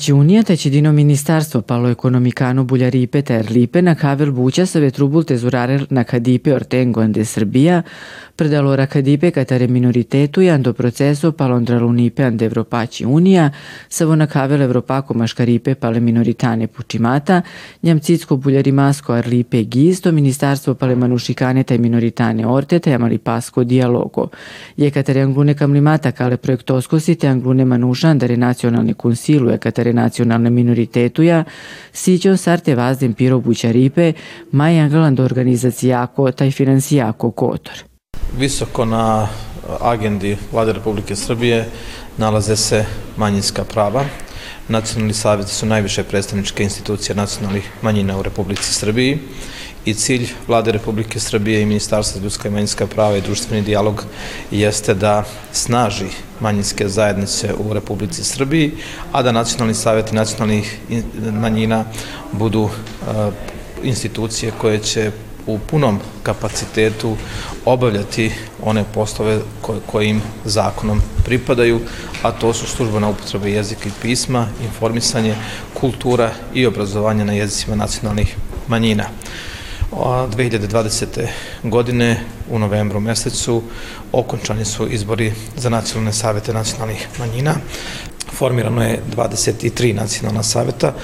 Европачи 0.00 0.14
Унијата 0.16 0.54
ќе 0.56 0.70
дино 0.72 0.94
Министарство 0.96 1.60
пало 1.60 1.90
економикано 1.92 2.62
булјарипе 2.64 3.20
тер 3.22 3.50
липе 3.52 3.82
на 3.84 3.92
кавел 4.00 4.32
буќа 4.32 4.64
се 4.64 4.80
ветрубул 4.80 5.26
тезурарел 5.28 5.84
на 5.90 6.04
кадипе 6.04 6.54
ортенго 6.56 7.02
анде 7.04 7.20
Србија, 7.20 7.82
предалора 8.40 8.86
кадипе 8.86 9.30
катаре 9.30 9.66
миноритету 9.68 10.40
и 10.40 10.48
андо 10.48 10.72
процесо 10.74 11.32
палондрал 11.32 11.84
униpe 11.88 12.24
ande 12.24 12.46
Европачи 12.48 13.04
Унија, 13.04 13.50
се 13.90 14.06
во 14.06 14.16
на 14.16 14.26
кавел 14.26 14.62
Европако 14.62 15.14
машкарипе 15.14 15.74
пале 15.74 16.00
миноритане 16.00 16.66
пучимата, 16.66 17.42
њамцицко 17.84 18.40
булјаримаско 18.40 19.18
арлипе 19.18 19.64
гисто 19.64 20.12
Министарство 20.12 20.74
пале 20.74 20.96
манушиканета 20.96 21.74
и 21.74 21.78
миноритане 21.78 22.46
ортета 22.46 22.90
јамали 22.90 23.18
паско 23.18 23.64
диалого. 23.64 24.30
Је 24.78 24.90
катаре 24.90 25.20
англуне 25.20 25.54
камлимата 25.54 26.12
кале 26.12 26.36
проектоскосите 26.36 27.26
англуне 27.26 27.64
манушан 27.64 28.18
даре 28.18 28.36
национални 28.36 28.94
консилу 28.94 29.50
e 29.50 29.58
către 29.90 30.02
naționalne 30.02 30.50
minoritetuja, 30.50 31.44
siđeo 31.92 32.36
sarte 32.36 32.74
vazden 32.74 33.12
piro 33.12 33.38
bućaripe, 33.38 34.12
do 35.10 35.24
organizacija 35.24 36.02
ako 36.02 36.30
taj 36.32 36.50
finansija 36.50 37.08
ako 37.08 37.30
kotor. 37.30 37.74
Visoko 38.38 38.84
na 38.84 39.28
agendi 39.80 40.36
Vlade 40.52 40.72
Republike 40.72 41.16
Srbije 41.16 41.68
nalaze 42.16 42.56
se 42.56 42.84
manjinska 43.16 43.64
prava. 43.64 44.04
Nacionalni 44.68 45.12
savjeti 45.12 45.50
su 45.50 45.66
najviše 45.66 46.02
predstavničke 46.02 46.62
institucije 46.62 47.16
nacionalnih 47.16 47.70
manjina 47.82 48.18
u 48.18 48.22
Republici 48.22 48.72
Srbiji 48.74 49.18
i 49.84 49.94
cilj 49.94 50.28
Vlade 50.46 50.72
Republike 50.72 51.20
Srbije 51.20 51.62
i 51.62 51.66
Ministarstva 51.66 52.22
ljudska 52.22 52.48
i 52.48 52.50
manjinska 52.50 52.86
prava 52.86 53.16
i 53.16 53.20
društveni 53.20 53.62
dijalog 53.62 54.04
jeste 54.50 54.94
da 54.94 55.24
snaži 55.52 56.08
manjinske 56.40 56.88
zajednice 56.88 57.54
u 57.54 57.72
Republici 57.72 58.24
Srbiji, 58.24 58.72
a 59.12 59.22
da 59.22 59.32
nacionalni 59.32 59.74
savjeti 59.74 60.14
nacionalnih 60.14 60.78
manjina 61.32 61.84
budu 62.32 62.68
institucije 63.82 64.52
koje 64.58 64.78
će 64.78 65.10
u 65.46 65.58
punom 65.58 65.98
kapacitetu 66.22 67.16
obavljati 67.64 68.32
one 68.62 68.84
poslove 68.94 69.40
koje 69.86 70.08
im 70.08 70.22
zakonom 70.44 71.02
pripadaju, 71.24 71.80
a 72.22 72.32
to 72.32 72.52
su 72.52 72.66
službena 72.66 73.08
upotreba 73.08 73.46
jezika 73.46 73.88
i 73.88 73.92
pisma, 74.02 74.46
informisanje, 74.64 75.34
kultura 75.74 76.30
i 76.54 76.66
obrazovanje 76.66 77.24
na 77.24 77.32
jezicima 77.32 77.76
nacionalnih 77.76 78.36
manjina. 78.68 79.04
2020. 79.92 81.26
godine 81.62 82.20
u 82.50 82.58
novembru 82.58 83.00
mesecu 83.00 83.62
okončani 84.12 84.64
su 84.64 84.88
izbori 84.88 85.32
za 85.56 85.68
nacionalne 85.68 86.12
savete 86.12 86.52
nacionalnih 86.52 87.08
manjina. 87.18 87.54
Formirano 88.32 88.82
je 88.82 89.02
23 89.16 89.94
nacionalna 89.94 90.42
saveta, 90.42 90.94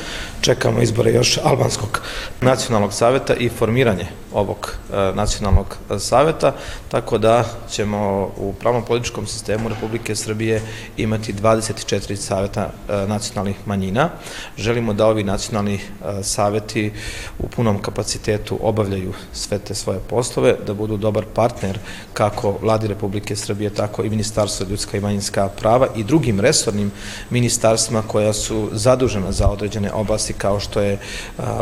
čekamo 0.41 0.83
izbore 0.83 1.12
još 1.12 1.39
Albanskog 1.45 2.01
nacionalnog 2.41 2.93
saveta 2.93 3.34
i 3.34 3.48
formiranje 3.48 4.06
ovog 4.37 4.77
e, 4.92 5.12
nacionalnog 5.15 5.77
saveta, 5.98 6.53
tako 6.88 7.19
da 7.19 7.44
ćemo 7.71 8.31
u 8.37 8.53
pravnom 8.61 8.84
političkom 8.84 9.27
sistemu 9.27 9.69
Republike 9.69 10.15
Srbije 10.15 10.62
imati 10.97 11.33
24 11.33 12.16
saveta 12.16 12.71
e, 12.88 13.06
nacionalnih 13.06 13.56
manjina. 13.66 14.11
Želimo 14.56 14.93
da 14.93 15.06
ovi 15.06 15.25
nacionalni 15.25 15.75
e, 15.75 15.81
saveti 16.22 16.93
u 17.38 17.49
punom 17.49 17.83
kapacitetu 17.83 18.59
obavljaju 18.62 19.12
sve 19.33 19.59
te 19.59 19.75
svoje 19.75 20.00
poslove, 20.00 20.56
da 20.66 20.75
budu 20.75 20.97
dobar 20.97 21.25
partner 21.34 21.78
kako 22.12 22.59
vladi 22.62 22.87
Republike 22.87 23.37
Srbije, 23.37 23.71
tako 23.71 24.05
i 24.05 24.11
Ministarstvo 24.11 24.66
ljudska 24.71 24.97
i 24.97 25.00
manjinska 25.00 25.49
prava 25.49 25.88
i 25.97 26.05
drugim 26.05 26.41
resornim 26.41 26.93
ministarstvima 27.31 28.03
koja 28.03 28.32
su 28.32 28.69
zadužena 28.72 29.32
za 29.32 29.49
određene 29.49 29.93
oblasti 29.93 30.32
kao 30.32 30.61
što 30.61 30.81
je 30.81 30.99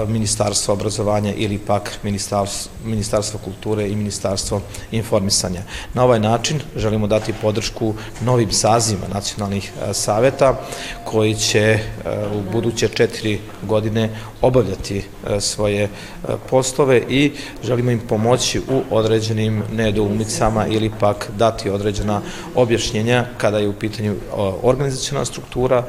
Ministarstvo 0.07 0.75
obrazovanja 0.75 1.35
ili 1.35 1.59
pak 1.59 1.99
Ministarstvo, 2.03 2.64
Ministarstvo 2.85 3.41
kulture 3.45 3.89
i 3.89 3.97
Ministarstvo 3.97 4.61
informisanja. 4.91 5.63
Na 5.95 6.05
ovaj 6.05 6.21
način 6.21 6.61
želimo 6.77 7.07
dati 7.07 7.33
podršku 7.43 7.95
novim 8.21 8.53
sazivima 8.53 9.07
nacionalnih 9.15 9.73
saveta 9.93 10.61
koji 11.05 11.35
će 11.35 11.79
u 12.35 12.53
buduće 12.53 12.89
četiri 12.89 13.41
godine 13.63 14.11
obavljati 14.45 15.05
svoje 15.41 15.89
poslove 16.51 17.03
i 17.09 17.33
želimo 17.65 17.91
im 17.91 18.01
pomoći 18.09 18.59
u 18.59 18.83
određenim 18.91 19.63
nedoumicama 19.73 20.67
ili 20.67 20.91
pak 21.01 21.31
dati 21.39 21.71
određena 21.71 22.21
objašnjenja 22.55 23.25
kada 23.39 23.59
je 23.59 23.69
u 23.69 23.73
pitanju 23.73 24.15
organizacijona 24.63 25.25
struktura, 25.25 25.85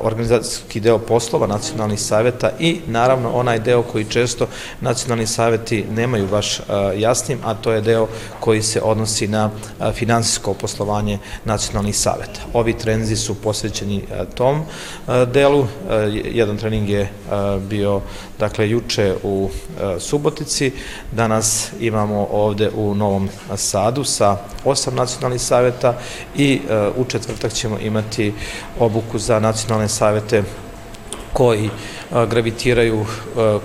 organizacijski 0.00 0.80
deo 0.80 0.98
poslova 0.98 1.46
nacionalnih 1.46 2.00
saveta 2.00 2.50
i 2.60 2.80
naravno 2.86 3.30
onaj 3.30 3.58
deo 3.58 3.82
koji 3.82 4.04
često 4.04 4.46
nacionalni 4.80 5.26
saveti 5.26 5.84
nemaju 5.90 6.26
baš 6.26 6.60
jasnim, 6.96 7.38
a 7.44 7.54
to 7.54 7.72
je 7.72 7.80
deo 7.80 8.08
koji 8.40 8.62
se 8.62 8.80
odnosi 8.82 9.28
na 9.28 9.50
finansijsko 9.94 10.54
poslovanje 10.54 11.18
nacionalnih 11.44 11.96
saveta. 11.96 12.40
Ovi 12.52 12.72
trenzi 12.72 13.16
su 13.16 13.34
posvećeni 13.34 14.02
tom 14.34 14.62
delu. 15.32 15.66
Jedan 16.24 16.56
trening 16.56 16.88
je 16.88 17.08
bio 17.68 17.85
dakle 18.38 18.70
juče 18.70 19.14
u 19.22 19.50
Subotici, 19.98 20.72
danas 21.12 21.72
imamo 21.80 22.28
ovde 22.32 22.70
u 22.74 22.94
Novom 22.94 23.28
Sadu 23.56 24.04
sa 24.04 24.36
osam 24.64 24.94
nacionalnih 24.94 25.40
saveta 25.40 25.98
i 26.36 26.60
u 26.96 27.04
četvrtak 27.04 27.52
ćemo 27.52 27.78
imati 27.78 28.34
obuku 28.78 29.18
za 29.18 29.40
nacionalne 29.40 29.88
savete 29.88 30.42
koji 31.32 31.70
gravitiraju 32.10 33.06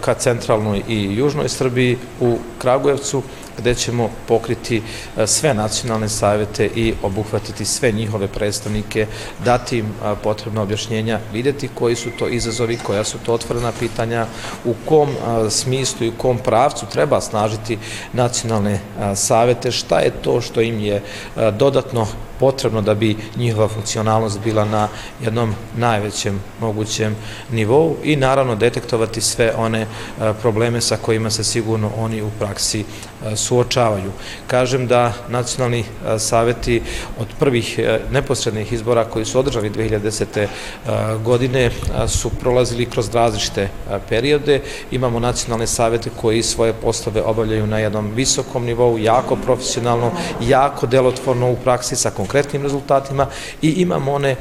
ka 0.01 0.13
centralnoj 0.13 0.81
i 0.87 1.15
južnoj 1.15 1.49
Srbiji 1.49 1.97
u 2.19 2.37
Kragujevcu, 2.57 3.23
gde 3.57 3.75
ćemo 3.75 4.09
pokriti 4.27 4.81
sve 5.25 5.53
nacionalne 5.53 6.09
savete 6.09 6.65
i 6.65 6.93
obuhvatiti 7.03 7.65
sve 7.65 7.91
njihove 7.91 8.27
predstavnike, 8.27 9.07
dati 9.45 9.77
im 9.77 9.93
potrebna 10.23 10.61
objašnjenja, 10.61 11.19
videti 11.33 11.69
koji 11.75 11.95
su 11.95 12.09
to 12.19 12.27
izazovi, 12.27 12.77
koja 12.77 13.03
su 13.03 13.17
to 13.25 13.33
otvorena 13.33 13.71
pitanja, 13.79 14.25
u 14.65 14.73
kom 14.85 15.09
smislu 15.49 16.05
i 16.05 16.09
u 16.09 16.17
kom 16.17 16.37
pravcu 16.37 16.85
treba 16.91 17.21
snažiti 17.21 17.77
nacionalne 18.13 18.79
savete, 19.15 19.71
šta 19.71 19.99
je 19.99 20.11
to 20.11 20.41
što 20.41 20.61
im 20.61 20.79
je 20.79 21.01
dodatno 21.57 22.07
potrebno 22.41 22.81
da 22.81 22.93
bi 22.93 23.17
njihova 23.35 23.67
funkcionalnost 23.67 24.39
bila 24.43 24.65
na 24.65 24.87
jednom 25.21 25.53
najvećem 25.77 26.39
mogućem 26.59 27.15
nivou 27.51 27.95
i 28.03 28.15
naravno 28.15 28.55
detektovati 28.55 29.21
sve 29.21 29.53
one 29.57 29.85
probleme 30.41 30.81
sa 30.81 30.97
kojima 30.97 31.29
se 31.29 31.43
sigurno 31.43 31.91
oni 31.97 32.21
u 32.21 32.29
praksi 32.39 32.85
suočavaju. 33.35 34.11
Kažem 34.47 34.87
da 34.87 35.13
nacionalni 35.29 35.83
saveti 36.17 36.81
od 37.19 37.27
prvih 37.39 37.79
neposrednih 38.11 38.73
izbora 38.73 39.05
koji 39.05 39.25
su 39.25 39.39
održani 39.39 39.69
2010. 39.69 40.47
godine 41.23 41.71
su 42.07 42.29
prolazili 42.29 42.85
kroz 42.85 43.13
različite 43.13 43.69
periode. 44.09 44.61
Imamo 44.91 45.19
nacionalne 45.19 45.67
savete 45.67 46.09
koji 46.21 46.43
svoje 46.43 46.73
poslove 46.73 47.21
obavljaju 47.21 47.67
na 47.67 47.79
jednom 47.79 48.11
visokom 48.15 48.65
nivou, 48.65 48.97
jako 48.97 49.35
profesionalno, 49.35 50.11
jako 50.41 50.87
delotvorno 50.87 51.51
u 51.51 51.55
praksi 51.55 51.95
sa 51.95 52.09
konkretnim 52.09 52.30
rezultatima 52.63 53.27
i 53.61 53.69
imamo 53.69 54.13
one 54.13 54.35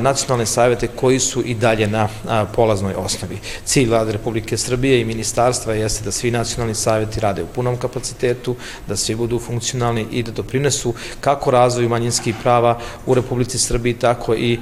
nacionalne 0.00 0.46
savete 0.46 0.86
koji 0.86 1.18
su 1.18 1.42
i 1.44 1.54
dalje 1.54 1.86
na 1.86 2.08
polaznoj 2.54 2.94
osnovi. 2.94 3.38
Cilj 3.64 3.88
vlade 3.88 4.12
Republike 4.12 4.56
Srbije 4.56 5.00
i 5.00 5.04
ministarstva 5.04 5.74
jeste 5.74 6.04
da 6.04 6.12
svi 6.12 6.30
nacionalni 6.30 6.74
saveti 6.74 7.20
rade 7.20 7.42
u 7.42 7.46
punom 7.46 7.76
kapacitetu, 7.76 8.56
da 8.88 8.96
svi 8.96 9.14
budu 9.14 9.38
funkcionalni 9.38 10.06
i 10.10 10.22
da 10.22 10.32
doprinesu 10.32 10.94
kako 11.20 11.50
razvoju 11.50 11.88
manjinskih 11.88 12.34
prava 12.42 12.78
u 13.06 13.14
Republici 13.14 13.58
Srbiji, 13.58 13.94
tako 13.94 14.34
i 14.34 14.58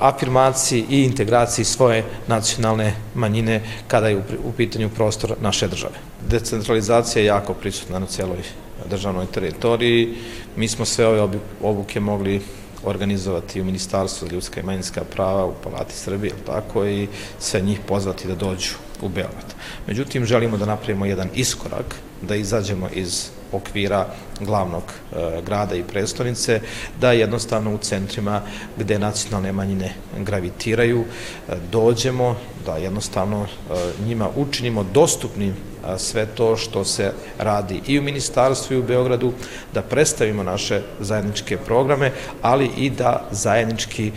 afirmaciji 0.00 0.84
i 0.90 1.02
integraciji 1.02 1.64
svoje 1.64 2.04
nacionalne 2.26 2.94
manjine 3.14 3.60
kada 3.88 4.08
je 4.08 4.22
u 4.44 4.52
pitanju 4.56 4.88
prostor 4.88 5.34
naše 5.40 5.68
države. 5.68 5.94
Decentralizacija 6.28 7.22
je 7.22 7.26
jako 7.26 7.54
prisutna 7.54 7.98
na 7.98 8.06
celoj 8.06 8.63
državnoj 8.90 9.26
teritoriji. 9.26 10.14
Mi 10.56 10.68
smo 10.68 10.84
sve 10.84 11.06
ove 11.06 11.38
obuke 11.62 12.00
mogli 12.00 12.40
organizovati 12.84 13.60
u 13.60 13.64
Ministarstvu 13.64 14.28
ljudska 14.28 14.60
i 14.60 14.64
manjinska 14.64 15.04
prava 15.04 15.44
u 15.44 15.54
Palati 15.62 15.94
Srbije, 15.94 16.32
tako 16.46 16.86
i 16.86 17.08
sve 17.38 17.60
njih 17.60 17.80
pozvati 17.88 18.28
da 18.28 18.34
dođu 18.34 18.74
u 19.02 19.08
Beograd. 19.08 19.54
Međutim, 19.86 20.24
želimo 20.24 20.56
da 20.56 20.66
napravimo 20.66 21.06
jedan 21.06 21.28
iskorak, 21.34 21.94
da 22.22 22.36
izađemo 22.36 22.88
iz 22.94 23.28
okvira 23.52 24.06
glavnog 24.40 24.82
e, 24.82 25.42
grada 25.46 25.74
i 25.74 25.82
prestonice, 25.82 26.60
da 27.00 27.12
jednostavno 27.12 27.74
u 27.74 27.78
centrima 27.78 28.42
gde 28.78 28.98
nacionalne 28.98 29.52
manjine 29.52 29.94
gravitiraju, 30.18 31.04
e, 31.04 31.52
dođemo, 31.72 32.36
da 32.66 32.76
jednostavno 32.76 33.42
e, 33.42 33.74
njima 34.06 34.28
učinimo 34.36 34.84
dostupnim 34.94 35.54
sve 35.98 36.26
to 36.26 36.56
što 36.56 36.84
se 36.84 37.12
radi 37.38 37.80
i 37.86 37.98
u 37.98 38.02
ministarstvu 38.02 38.74
i 38.74 38.78
u 38.78 38.82
Beogradu, 38.82 39.32
da 39.74 39.82
predstavimo 39.82 40.42
naše 40.42 40.82
zajedničke 41.00 41.56
programe, 41.56 42.12
ali 42.42 42.70
i 42.76 42.90
da 42.90 43.28
zajednički 43.30 44.12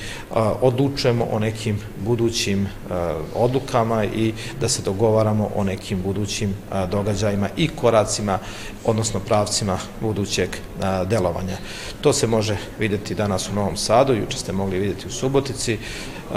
odlučujemo 0.61 1.27
o 1.31 1.39
nekim 1.39 1.79
budućim 2.05 2.67
odlukama 3.35 4.05
i 4.05 4.33
da 4.61 4.69
se 4.69 4.81
dogovaramo 4.81 5.49
o 5.55 5.63
nekim 5.63 6.01
budućim 6.01 6.55
događajima 6.91 7.49
i 7.57 7.67
koracima, 7.67 8.39
odnosno 8.85 9.19
pravcima 9.19 9.77
budućeg 10.07 10.49
delovanja. 11.05 11.57
To 12.01 12.13
se 12.13 12.27
može 12.27 12.57
videti 12.79 13.15
danas 13.15 13.49
u 13.49 13.53
Novom 13.53 13.77
Sadu, 13.77 14.13
juče 14.13 14.37
ste 14.37 14.53
mogli 14.53 14.79
videti 14.79 15.07
u 15.07 15.11
Subotici, 15.11 15.77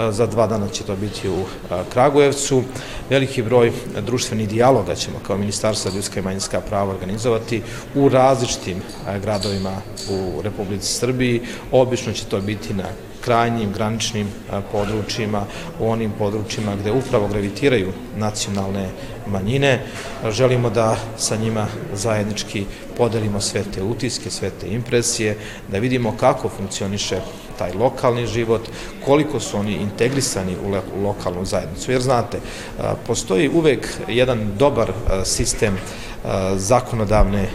za 0.09 0.27
dva 0.27 0.47
dana 0.47 0.67
će 0.69 0.83
to 0.83 0.95
biti 0.95 1.29
u 1.29 1.45
Kragujevcu. 1.93 2.63
Veliki 3.09 3.43
broj 3.43 3.71
društvenih 4.05 4.49
dijaloga 4.49 4.95
ćemo 4.95 5.19
kao 5.27 5.37
Ministarstvo 5.37 5.91
ljudska 5.95 6.19
i 6.19 6.23
manjinska 6.23 6.61
prava 6.61 6.91
organizovati 6.91 7.61
u 7.95 8.09
različitim 8.09 8.81
gradovima 9.21 9.81
u 10.09 10.41
Republici 10.41 10.93
Srbiji. 10.93 11.41
Obično 11.71 12.13
će 12.13 12.25
to 12.25 12.41
biti 12.41 12.73
na 12.73 12.85
krajnjim 13.21 13.71
graničnim 13.73 14.27
područjima, 14.71 15.45
u 15.79 15.89
onim 15.89 16.11
područjima 16.19 16.75
gde 16.75 16.91
upravo 16.91 17.27
gravitiraju 17.27 17.93
nacionalne 18.17 18.89
manjine. 19.27 19.85
Želimo 20.29 20.69
da 20.69 20.95
sa 21.17 21.35
njima 21.35 21.67
zajednički 21.93 22.65
podelimo 22.97 23.41
sve 23.41 23.63
te 23.73 23.83
utiske, 23.83 24.29
sve 24.29 24.49
te 24.49 24.69
impresije, 24.69 25.37
da 25.67 25.79
vidimo 25.79 26.15
kako 26.19 26.49
funkcioniše 26.49 27.21
taj 27.57 27.73
lokalni 27.73 28.27
život, 28.27 28.61
koliko 29.05 29.39
su 29.39 29.57
oni 29.57 29.73
integrisani 29.73 30.55
u 30.95 31.03
lokalnu 31.03 31.45
zajednicu. 31.45 31.91
Jer 31.91 32.01
znate, 32.01 32.39
postoji 33.07 33.49
uvek 33.49 33.87
jedan 34.07 34.51
dobar 34.57 34.91
sistem 35.23 35.77
zakonodavne 36.55 37.47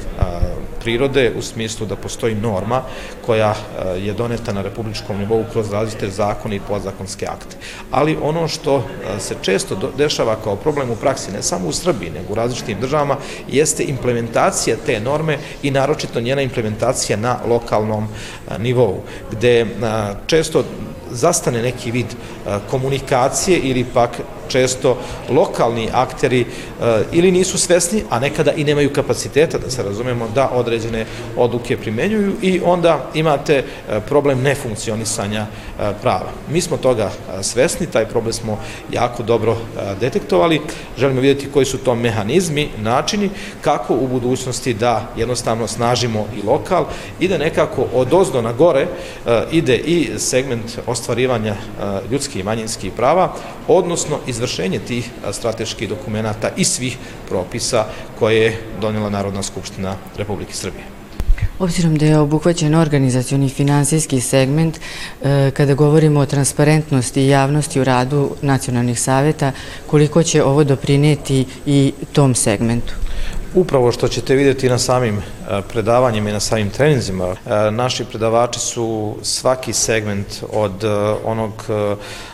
prirode 0.86 1.32
u 1.38 1.42
smislu 1.42 1.86
da 1.86 1.96
postoji 1.96 2.34
norma 2.34 2.82
koja 3.26 3.54
je 3.98 4.12
doneta 4.12 4.52
na 4.52 4.62
republičkom 4.62 5.18
nivou 5.18 5.44
kroz 5.52 5.72
različite 5.72 6.10
zakone 6.10 6.56
i 6.56 6.60
podzakonske 6.68 7.26
akte. 7.26 7.56
Ali 7.90 8.16
ono 8.22 8.48
što 8.48 8.84
se 9.18 9.34
često 9.42 9.92
dešava 9.98 10.36
kao 10.44 10.56
problem 10.56 10.90
u 10.90 10.96
praksi, 10.96 11.32
ne 11.32 11.42
samo 11.42 11.68
u 11.68 11.72
Srbiji, 11.72 12.10
nego 12.10 12.32
u 12.32 12.36
različitim 12.36 12.80
državama, 12.80 13.16
jeste 13.48 13.84
implementacija 13.84 14.76
te 14.86 15.00
norme 15.00 15.38
i 15.62 15.70
naročito 15.70 16.20
njena 16.20 16.42
implementacija 16.42 17.16
na 17.16 17.38
lokalnom 17.48 18.06
nivou, 18.58 19.02
gde 19.30 19.66
često 20.26 20.64
zastane 21.10 21.62
neki 21.62 21.90
vid 21.90 22.14
komunikacije 22.70 23.58
ili 23.58 23.84
pak 23.94 24.10
često 24.48 24.98
lokalni 25.28 25.88
akteri 25.92 26.40
e, 26.40 26.46
ili 27.12 27.30
nisu 27.30 27.58
svesni, 27.58 28.02
a 28.10 28.18
nekada 28.18 28.52
i 28.52 28.64
nemaju 28.64 28.92
kapaciteta, 28.92 29.58
da 29.58 29.70
se 29.70 29.82
razumemo, 29.82 30.28
da 30.34 30.50
određene 30.50 31.06
odluke 31.36 31.76
primenjuju 31.76 32.32
i 32.42 32.60
onda 32.64 33.10
imate 33.14 33.54
e, 33.56 33.64
problem 34.00 34.42
nefunkcionisanja 34.42 35.40
e, 35.40 35.92
prava. 36.02 36.30
Mi 36.50 36.60
smo 36.60 36.76
toga 36.76 37.10
svesni, 37.42 37.86
taj 37.86 38.06
problem 38.06 38.32
smo 38.32 38.58
jako 38.92 39.22
dobro 39.22 39.56
detektovali, 40.00 40.60
želimo 40.98 41.20
vidjeti 41.20 41.50
koji 41.52 41.66
su 41.66 41.78
to 41.78 41.94
mehanizmi, 41.94 42.68
načini, 42.78 43.30
kako 43.60 43.94
u 43.94 44.08
budućnosti 44.08 44.74
da 44.74 45.12
jednostavno 45.16 45.66
snažimo 45.66 46.26
i 46.36 46.46
lokal 46.46 46.86
i 47.20 47.28
da 47.28 47.38
nekako 47.38 47.86
od 47.94 48.14
ozdo 48.14 48.42
na 48.42 48.52
gore 48.52 48.86
ide 49.52 49.76
i 49.76 50.18
segment 50.18 50.78
ostvarivanja 50.86 51.54
ljudskih 52.10 52.40
i 52.40 52.42
manjinskih 52.42 52.92
prava, 52.96 53.32
odnosno 53.68 54.18
izvršenje 54.36 54.78
tih 54.78 55.10
strateških 55.32 55.88
dokumenta 55.88 56.50
i 56.56 56.64
svih 56.64 56.98
propisa 57.28 57.86
koje 58.18 58.42
je 58.42 58.60
donijela 58.80 59.10
Narodna 59.10 59.42
skupština 59.42 59.96
Republike 60.16 60.52
Srbije. 60.52 60.84
Obzirom 61.58 61.96
da 61.96 62.06
je 62.06 62.18
obuhvaćen 62.18 62.74
organizacioni 62.74 63.48
finansijski 63.48 64.20
segment, 64.20 64.76
e, 64.76 65.50
kada 65.50 65.74
govorimo 65.74 66.20
o 66.20 66.26
transparentnosti 66.26 67.22
i 67.22 67.28
javnosti 67.28 67.80
u 67.80 67.84
radu 67.84 68.30
nacionalnih 68.42 69.00
saveta, 69.00 69.52
koliko 69.86 70.22
će 70.22 70.44
ovo 70.44 70.64
doprineti 70.64 71.46
i 71.66 71.92
tom 72.12 72.34
segmentu? 72.34 72.94
Upravo 73.56 73.92
što 73.92 74.08
ćete 74.08 74.34
vidjeti 74.34 74.68
na 74.68 74.78
samim 74.78 75.18
e, 75.18 75.22
predavanjima 75.72 76.30
i 76.30 76.32
na 76.32 76.40
samim 76.40 76.70
treninzima, 76.70 77.24
e, 77.26 77.70
naši 77.70 78.04
predavači 78.04 78.60
su 78.60 79.16
svaki 79.22 79.72
segment 79.72 80.26
od 80.52 80.84
e, 80.84 80.88
onog, 81.24 81.52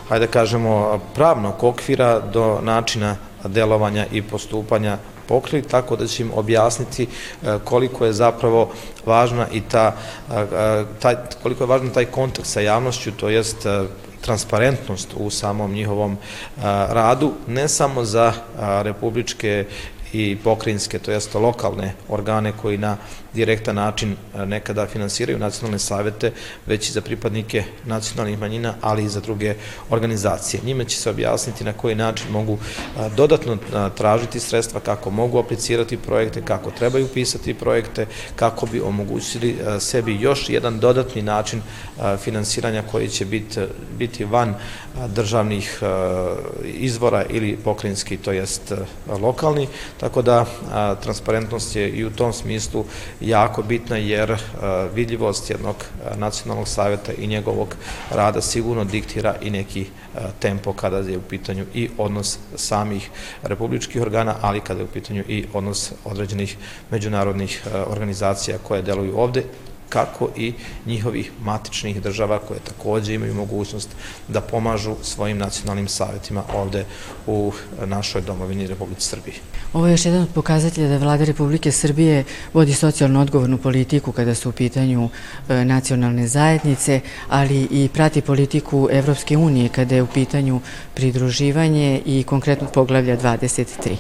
hajde 0.09 0.27
da 0.27 0.33
kažemo, 0.33 1.01
pravnog 1.15 1.65
okvira 1.65 2.21
do 2.21 2.59
načina 2.63 3.17
delovanja 3.45 4.07
i 4.13 4.23
postupanja 4.23 4.99
pokrili, 5.29 5.63
tako 5.63 5.97
da 5.97 6.07
će 6.07 6.23
im 6.23 6.31
objasniti 6.35 7.07
koliko 7.65 8.07
je 8.07 8.13
zapravo 8.13 8.71
važna 9.07 9.47
i 9.53 9.61
ta, 9.61 9.95
taj, 10.99 11.15
koliko 11.43 11.65
je 11.65 11.69
važan 11.69 11.91
taj 11.91 12.05
kontakt 12.05 12.47
sa 12.47 12.61
javnošću, 12.61 13.13
to 13.13 13.29
jest 13.29 13.67
transparentnost 14.21 15.09
u 15.17 15.31
samom 15.31 15.73
njihovom 15.73 16.19
radu, 16.89 17.33
ne 17.47 17.69
samo 17.69 18.05
za 18.05 18.33
republičke 18.59 19.67
i 20.13 20.37
pokrinjske, 20.45 20.99
to 20.99 21.13
jest 21.13 21.35
lokalne 21.35 21.93
organe 22.09 22.53
koji 22.53 22.79
na 22.79 22.97
direktan 23.35 23.75
način 23.77 24.13
e, 24.13 24.47
nekada 24.47 24.87
finansiraju 24.87 25.39
nacionalne 25.39 25.79
savete, 25.79 26.33
već 26.67 26.89
i 26.89 26.93
za 26.93 27.01
pripadnike 27.01 27.65
nacionalnih 27.85 28.39
manjina, 28.39 28.75
ali 28.81 29.05
i 29.05 29.09
za 29.09 29.21
druge 29.21 29.55
organizacije. 29.91 30.61
Njime 30.65 30.85
će 30.85 30.97
se 30.97 31.11
objasniti 31.11 31.65
na 31.65 31.73
koji 31.73 31.95
način 31.95 32.31
mogu 32.31 32.59
e, 32.59 33.11
dodatno 33.17 33.53
e, 33.53 33.59
tražiti 33.97 34.41
sredstva, 34.41 34.81
kako 34.81 35.11
mogu 35.11 35.39
aplicirati 35.39 35.97
projekte, 35.97 36.43
kako 36.43 36.71
trebaju 36.71 37.09
pisati 37.09 37.55
projekte, 37.55 38.07
kako 38.37 38.67
bi 38.67 38.81
omogućili 38.81 39.57
sebi 39.81 40.21
još 40.21 40.49
jedan 40.49 40.81
dodatni 40.81 41.23
način 41.23 41.63
finansiranja 42.19 42.83
koji 42.91 43.09
će 43.09 43.25
biti, 43.25 43.61
biti 43.99 44.25
van 44.25 44.55
državnih 45.07 45.81
izvora 46.65 47.25
ili 47.29 47.57
pokrinjski, 47.65 48.17
to 48.17 48.33
jest 48.33 48.73
lokalni, 49.21 49.69
tako 50.01 50.23
da 50.23 50.47
transparentnost 51.03 51.77
je 51.77 51.91
i 51.91 52.05
u 52.05 52.11
tom 52.11 52.33
smislu 52.33 52.85
jako 53.25 53.63
bitna 53.63 53.97
jer 53.97 54.31
e, 54.31 54.39
vidljivost 54.95 55.51
jednog 55.51 55.77
e, 55.77 56.17
nacionalnog 56.17 56.69
savjeta 56.69 57.13
i 57.13 57.27
njegovog 57.27 57.77
rada 58.11 58.41
sigurno 58.41 58.85
diktira 58.85 59.35
i 59.41 59.51
neki 59.51 59.83
e, 59.83 60.19
tempo 60.39 60.73
kada 60.73 60.99
je 60.99 61.19
u 61.19 61.23
pitanju 61.23 61.65
i 61.75 61.89
odnos 61.99 62.39
samih 62.57 63.11
republičkih 63.43 64.03
organa, 64.03 64.35
ali 64.41 64.61
kada 64.61 64.81
je 64.81 64.85
u 64.85 64.93
pitanju 64.93 65.25
i 65.29 65.45
odnos 65.53 65.93
određenih 66.05 66.57
međunarodnih 66.91 67.63
organizacija 67.87 68.59
koje 68.59 68.83
deluju 68.83 69.19
ovde 69.19 69.45
kako 69.93 70.29
i 70.37 70.53
njihovih 70.87 71.31
matičnih 71.43 72.03
država 72.03 72.39
koje 72.39 72.61
takođe 72.61 73.15
imaju 73.15 73.35
mogućnost 73.35 73.89
da 74.29 74.41
pomažu 74.41 74.95
svojim 75.03 75.39
nacionalnim 75.39 75.89
savjetima 75.89 76.43
ovde 76.55 76.85
u 77.27 77.53
našoj 77.87 78.23
domovini 78.23 78.67
Republike 78.67 79.01
Srbije. 79.01 79.37
Ovo 79.73 79.87
je 79.87 79.93
još 79.93 80.05
jedan 80.05 80.23
od 80.23 80.29
pokazatelja 80.35 80.89
da 80.89 80.99
vlada 80.99 81.25
Republike 81.25 81.73
Srbije 81.73 82.25
vodi 82.53 82.75
socijalno 82.75 83.21
odgovornu 83.21 83.59
politiku 83.59 84.13
kada 84.13 84.35
su 84.35 84.49
u 84.49 84.53
pitanju 84.53 85.09
e, 85.49 85.65
nacionalne 85.65 86.27
zajednice, 86.27 87.01
ali 87.29 87.69
i 87.71 87.89
prati 87.93 88.21
politiku 88.21 88.89
Evropske 88.93 89.37
unije 89.37 89.69
kada 89.69 89.95
je 89.95 90.03
u 90.03 90.07
pitanju 90.07 90.61
pridruživanje 90.95 92.03
i 92.07 92.23
konkretno 92.23 92.69
poglavlja 92.69 93.17
23. 93.17 93.97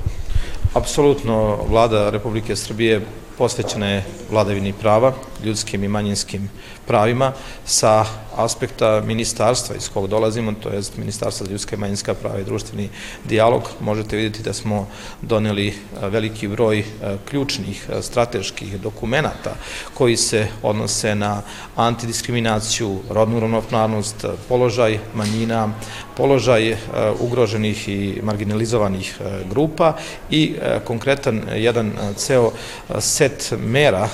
Apsolutno, 0.75 1.59
vlada 1.69 2.11
Republike 2.11 2.57
Srbije 2.57 3.01
posvećena 3.43 3.87
je 3.87 4.05
vladavini 4.31 4.73
prava, 4.73 5.13
ljudskim 5.45 5.85
i 5.85 5.89
manjinskim 5.89 6.51
pravima 6.87 7.33
sa 7.65 8.05
aspekta 8.37 9.03
ministarstva 9.07 9.77
iz 9.77 9.89
kog 9.89 10.07
dolazimo, 10.09 10.53
to 10.63 10.69
je 10.69 10.81
Ministarstva 10.97 11.47
za 11.47 11.53
ljudska 11.53 11.77
i 11.77 11.79
manjinska 11.79 12.15
prava 12.15 12.39
i 12.39 12.45
društveni 12.45 12.89
dijalog. 13.25 13.63
Možete 13.81 14.17
vidjeti 14.17 14.43
da 14.43 14.53
smo 14.53 14.89
doneli 15.23 15.75
veliki 16.03 16.49
broj 16.49 16.85
ključnih 17.31 17.89
strateških 18.03 18.81
dokumenta 18.81 19.55
koji 19.95 20.17
se 20.17 20.47
odnose 20.63 21.15
na 21.15 21.43
antidiskriminaciju, 21.77 22.99
rodnu 23.11 23.41
ravnopravnost, 23.41 24.25
položaj 24.49 24.99
manjina, 25.15 25.69
položaj 26.17 26.77
ugroženih 27.21 27.89
i 27.89 28.21
marginalizovanih 28.23 29.19
grupa 29.51 29.97
i 30.31 30.55
konkretan 30.85 31.43
jedan 31.55 31.93
ceo 32.17 32.53
set 32.99 33.32
mera 33.59 34.09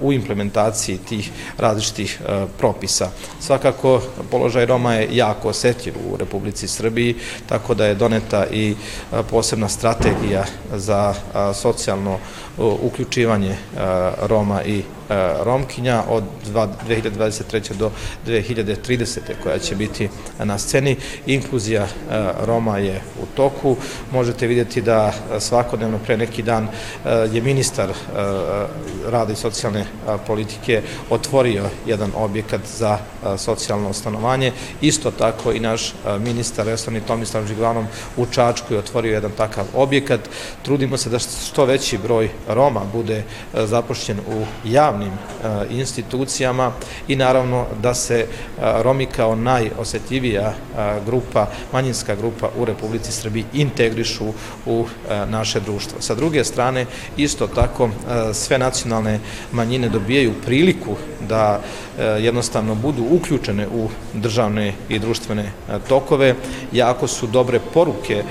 u 0.00 0.12
implementaciji 0.12 0.98
tih 0.98 1.30
različitih 1.58 2.20
propisa. 2.58 3.10
Svakako, 3.40 4.02
položaj 4.30 4.66
Roma 4.66 4.94
je 4.94 5.16
jako 5.16 5.48
osetljiv 5.48 5.94
u 6.10 6.16
Republici 6.16 6.68
Srbiji, 6.68 7.16
tako 7.46 7.74
da 7.74 7.86
je 7.86 7.94
doneta 7.94 8.46
i 8.46 8.74
posebna 9.30 9.68
strategija 9.68 10.44
za 10.74 11.14
socijalno 11.54 12.18
uključivanje 12.58 13.56
Roma 14.22 14.62
i 14.62 14.82
Romkinja 15.40 16.02
od 16.08 16.24
2023. 16.52 17.74
do 17.74 17.90
2030. 18.26 19.20
koja 19.42 19.58
će 19.58 19.76
biti 19.76 20.08
na 20.38 20.58
sceni. 20.58 20.96
Inkluzija 21.26 21.86
Roma 22.40 22.78
je 22.78 23.00
u 23.22 23.26
toku. 23.36 23.76
Možete 24.12 24.46
vidjeti 24.46 24.82
da 24.82 25.12
svakodnevno 25.38 25.98
pre 25.98 26.16
neki 26.16 26.42
dan 26.42 26.68
je 27.32 27.40
ministar 27.42 27.92
rada 29.06 29.32
i 29.32 29.36
socijalne 29.36 29.86
politike 30.26 30.82
otvorio 31.10 31.64
jedan 31.86 32.10
objekat 32.16 32.60
za 32.76 32.98
socijalno 33.38 33.92
stanovanje. 33.92 34.52
Isto 34.80 35.10
tako 35.10 35.52
i 35.52 35.60
naš 35.60 35.94
ministar 36.20 36.66
resorni 36.66 37.00
Tomislav 37.00 37.46
Žiglanom 37.46 37.86
u 38.16 38.26
Čačku 38.26 38.74
je 38.74 38.78
otvorio 38.78 39.12
jedan 39.12 39.30
takav 39.36 39.64
objekat. 39.74 40.20
Trudimo 40.62 40.96
se 40.96 41.10
da 41.10 41.18
što 41.18 41.64
veći 41.64 41.98
broj 41.98 42.30
Roma 42.48 42.80
bude 42.92 43.22
zapošljen 43.54 44.18
u 44.18 44.44
javnim 44.94 45.12
institucijama 45.70 46.72
i 47.08 47.16
naravno 47.16 47.66
da 47.82 47.94
se 47.94 48.26
Romi 48.58 49.06
kao 49.06 49.34
najosetljivija 49.36 50.54
grupa, 51.06 51.46
manjinska 51.72 52.14
grupa 52.14 52.50
u 52.58 52.64
Republici 52.64 53.12
Srbiji 53.12 53.44
integrišu 53.52 54.24
u 54.66 54.86
naše 55.28 55.60
društvo. 55.60 56.00
Sa 56.00 56.14
druge 56.14 56.44
strane, 56.44 56.86
isto 57.16 57.46
tako 57.46 57.90
sve 58.32 58.58
nacionalne 58.58 59.20
manjine 59.52 59.88
dobijaju 59.88 60.32
priliku 60.46 60.96
da 61.28 61.60
jednostavno 62.18 62.74
budu 62.74 63.04
uključene 63.10 63.66
u 63.68 63.88
državne 64.14 64.72
i 64.88 64.98
društvene 64.98 65.50
tokove. 65.88 66.34
Jako 66.72 67.06
su 67.06 67.26
dobre 67.26 67.60
poruke 67.74 68.22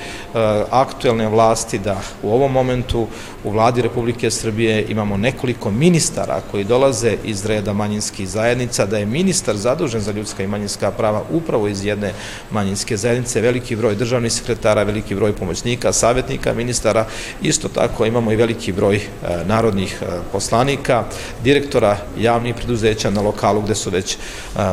aktuelne 0.69 1.27
vlasti 1.27 1.79
da 1.79 2.01
u 2.23 2.31
ovom 2.33 2.51
momentu 2.51 3.07
u 3.43 3.49
vladi 3.51 3.81
Republike 3.81 4.31
Srbije 4.31 4.85
imamo 4.89 5.17
nekoliko 5.17 5.71
ministara 5.71 6.41
koji 6.53 6.63
dolaze 6.63 7.15
iz 7.25 7.45
reda 7.45 7.73
manjinskih 7.73 8.29
zajednica, 8.29 8.85
da 8.85 8.97
je 8.97 9.05
ministar 9.05 9.57
zadužen 9.57 10.01
za 10.01 10.11
ljudska 10.11 10.43
i 10.43 10.47
manjinska 10.47 10.91
prava 10.91 11.23
upravo 11.31 11.67
iz 11.67 11.85
jedne 11.85 12.11
manjinske 12.51 12.97
zajednice, 12.97 13.41
veliki 13.41 13.75
broj 13.75 13.95
državnih 13.95 14.33
sekretara, 14.33 14.83
veliki 14.83 15.15
broj 15.15 15.33
pomoćnika, 15.33 15.93
savjetnika 15.93 16.53
ministara, 16.53 17.05
isto 17.41 17.67
tako 17.67 18.05
imamo 18.05 18.31
i 18.31 18.35
veliki 18.35 18.71
broj 18.71 19.01
narodnih 19.45 19.97
poslanika, 20.31 21.03
direktora 21.43 21.97
javnih 22.19 22.55
preduzeća 22.55 23.09
na 23.09 23.21
lokalu 23.21 23.61
gde 23.61 23.75
su 23.75 23.89
već 23.89 24.17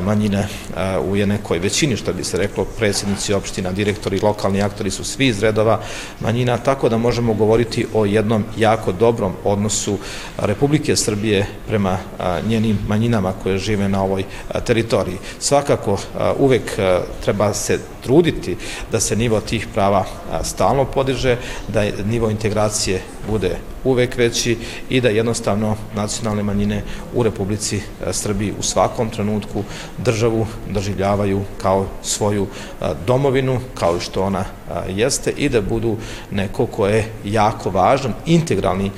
manjine 0.04 0.48
u 1.08 1.16
nekoj 1.16 1.58
većini, 1.58 1.96
što 1.96 2.12
bi 2.12 2.24
se 2.24 2.36
reklo, 2.36 2.64
predsjednici 2.64 3.32
opština, 3.32 3.72
direktori, 3.72 4.20
lokalni 4.20 4.62
aktori 4.62 4.90
su 4.90 5.04
svi 5.04 5.26
iz 5.26 5.42
redova 5.42 5.80
manjina, 6.20 6.58
tako 6.58 6.88
da 6.88 6.98
možemo 6.98 7.34
govoriti 7.34 7.86
o 7.94 8.04
jednom 8.04 8.44
jako 8.58 8.92
dobrom 8.92 9.32
odnosu 9.44 9.98
Republike 10.38 10.96
Srbije 10.96 11.46
prema 11.70 11.98
njenim 12.48 12.78
manjinama 12.88 13.32
koje 13.42 13.58
žive 13.58 13.88
na 13.88 14.02
ovoj 14.02 14.24
teritoriji. 14.64 15.18
Svakako 15.38 15.98
uvek 16.38 16.78
treba 17.24 17.54
se 17.54 17.78
truditi 18.02 18.56
da 18.92 19.00
se 19.00 19.16
nivo 19.16 19.40
tih 19.40 19.66
prava 19.74 20.04
stalno 20.42 20.84
podiže, 20.84 21.36
da 21.68 21.84
nivo 22.04 22.30
integracije 22.30 23.02
bude 23.30 23.56
uvek 23.84 24.16
veći 24.16 24.58
i 24.88 25.00
da 25.00 25.08
jednostavno 25.08 25.76
nacionalne 25.94 26.42
manjine 26.42 26.82
u 27.14 27.22
Republici 27.22 27.80
Srbiji 28.12 28.54
u 28.58 28.62
svakom 28.62 29.10
trenutku 29.10 29.64
državu 29.98 30.46
doživljavaju 30.70 31.40
kao 31.62 31.86
svoju 32.02 32.46
domovinu, 33.06 33.60
kao 33.74 34.00
što 34.00 34.22
ona 34.22 34.44
jeste 34.88 35.32
i 35.36 35.48
da 35.48 35.60
budu 35.60 35.96
neko 36.30 36.66
ko 36.66 36.86
je 36.86 37.04
jako 37.24 37.70
važan, 37.70 38.14
integralni 38.26 38.90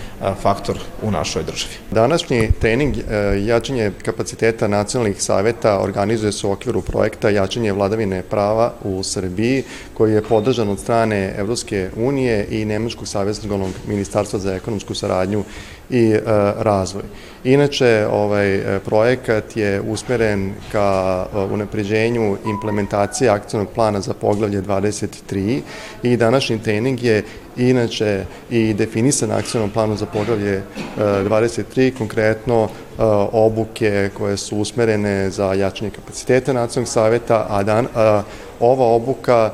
faktor 0.43 0.79
u 1.03 1.11
našoj 1.11 1.43
državi. 1.43 1.75
Današnji 1.91 2.51
trening 2.61 2.97
e, 2.97 3.03
jačanje 3.47 3.93
kapaciteta 4.05 4.69
nacionalnih 4.69 5.23
saveta 5.23 5.79
organizuje 5.81 6.33
se 6.33 6.47
u 6.47 6.53
okviru 6.53 6.83
projekta 6.83 7.31
jačanje 7.31 7.73
vladavine 7.73 8.23
prava 8.23 8.73
u 8.85 8.92
Srbiji, 9.03 9.63
koji 9.95 10.13
je 10.13 10.23
podržan 10.23 10.69
od 10.69 10.79
strane 10.79 11.35
Evropske 11.39 11.91
unije 11.97 12.47
i 12.51 12.65
Nemačkog 12.65 13.09
savjetnog 13.09 13.71
ministarstva 13.87 14.39
za 14.39 14.55
ekonomsku 14.55 14.95
saradnju 14.95 15.45
i 15.91 16.11
e, 16.11 16.21
razvoj. 16.57 17.05
Inače, 17.45 18.07
ovaj 18.11 18.61
projekat 18.85 19.57
je 19.57 19.81
usmeren 19.81 20.53
ka 20.73 21.27
e, 21.35 21.39
unapređenju 21.39 22.37
implementacije 22.47 23.31
akcijnog 23.31 23.69
plana 23.75 24.01
za 24.01 24.15
poglavlje 24.15 24.63
23 24.63 25.61
i 26.03 26.17
današnji 26.17 26.63
trening 26.63 27.03
je 27.03 27.23
inače 27.57 28.25
i 28.51 28.75
definisan 28.75 29.31
akcijnom 29.31 29.71
planu 29.71 29.97
za 29.97 30.07
poglavlje 30.07 30.63
23, 30.99 31.89
e, 31.89 31.91
konkretno 31.99 32.69
obuke 33.33 34.11
koje 34.19 34.37
su 34.37 34.59
usmerene 34.59 35.31
za 35.31 35.55
jačanje 35.55 35.91
kapaciteta 35.91 36.53
nacionalnog 36.53 36.89
saveta, 36.89 37.47
a 37.49 37.63
dan, 37.63 37.87
ova 38.61 38.87
obuka 38.87 39.51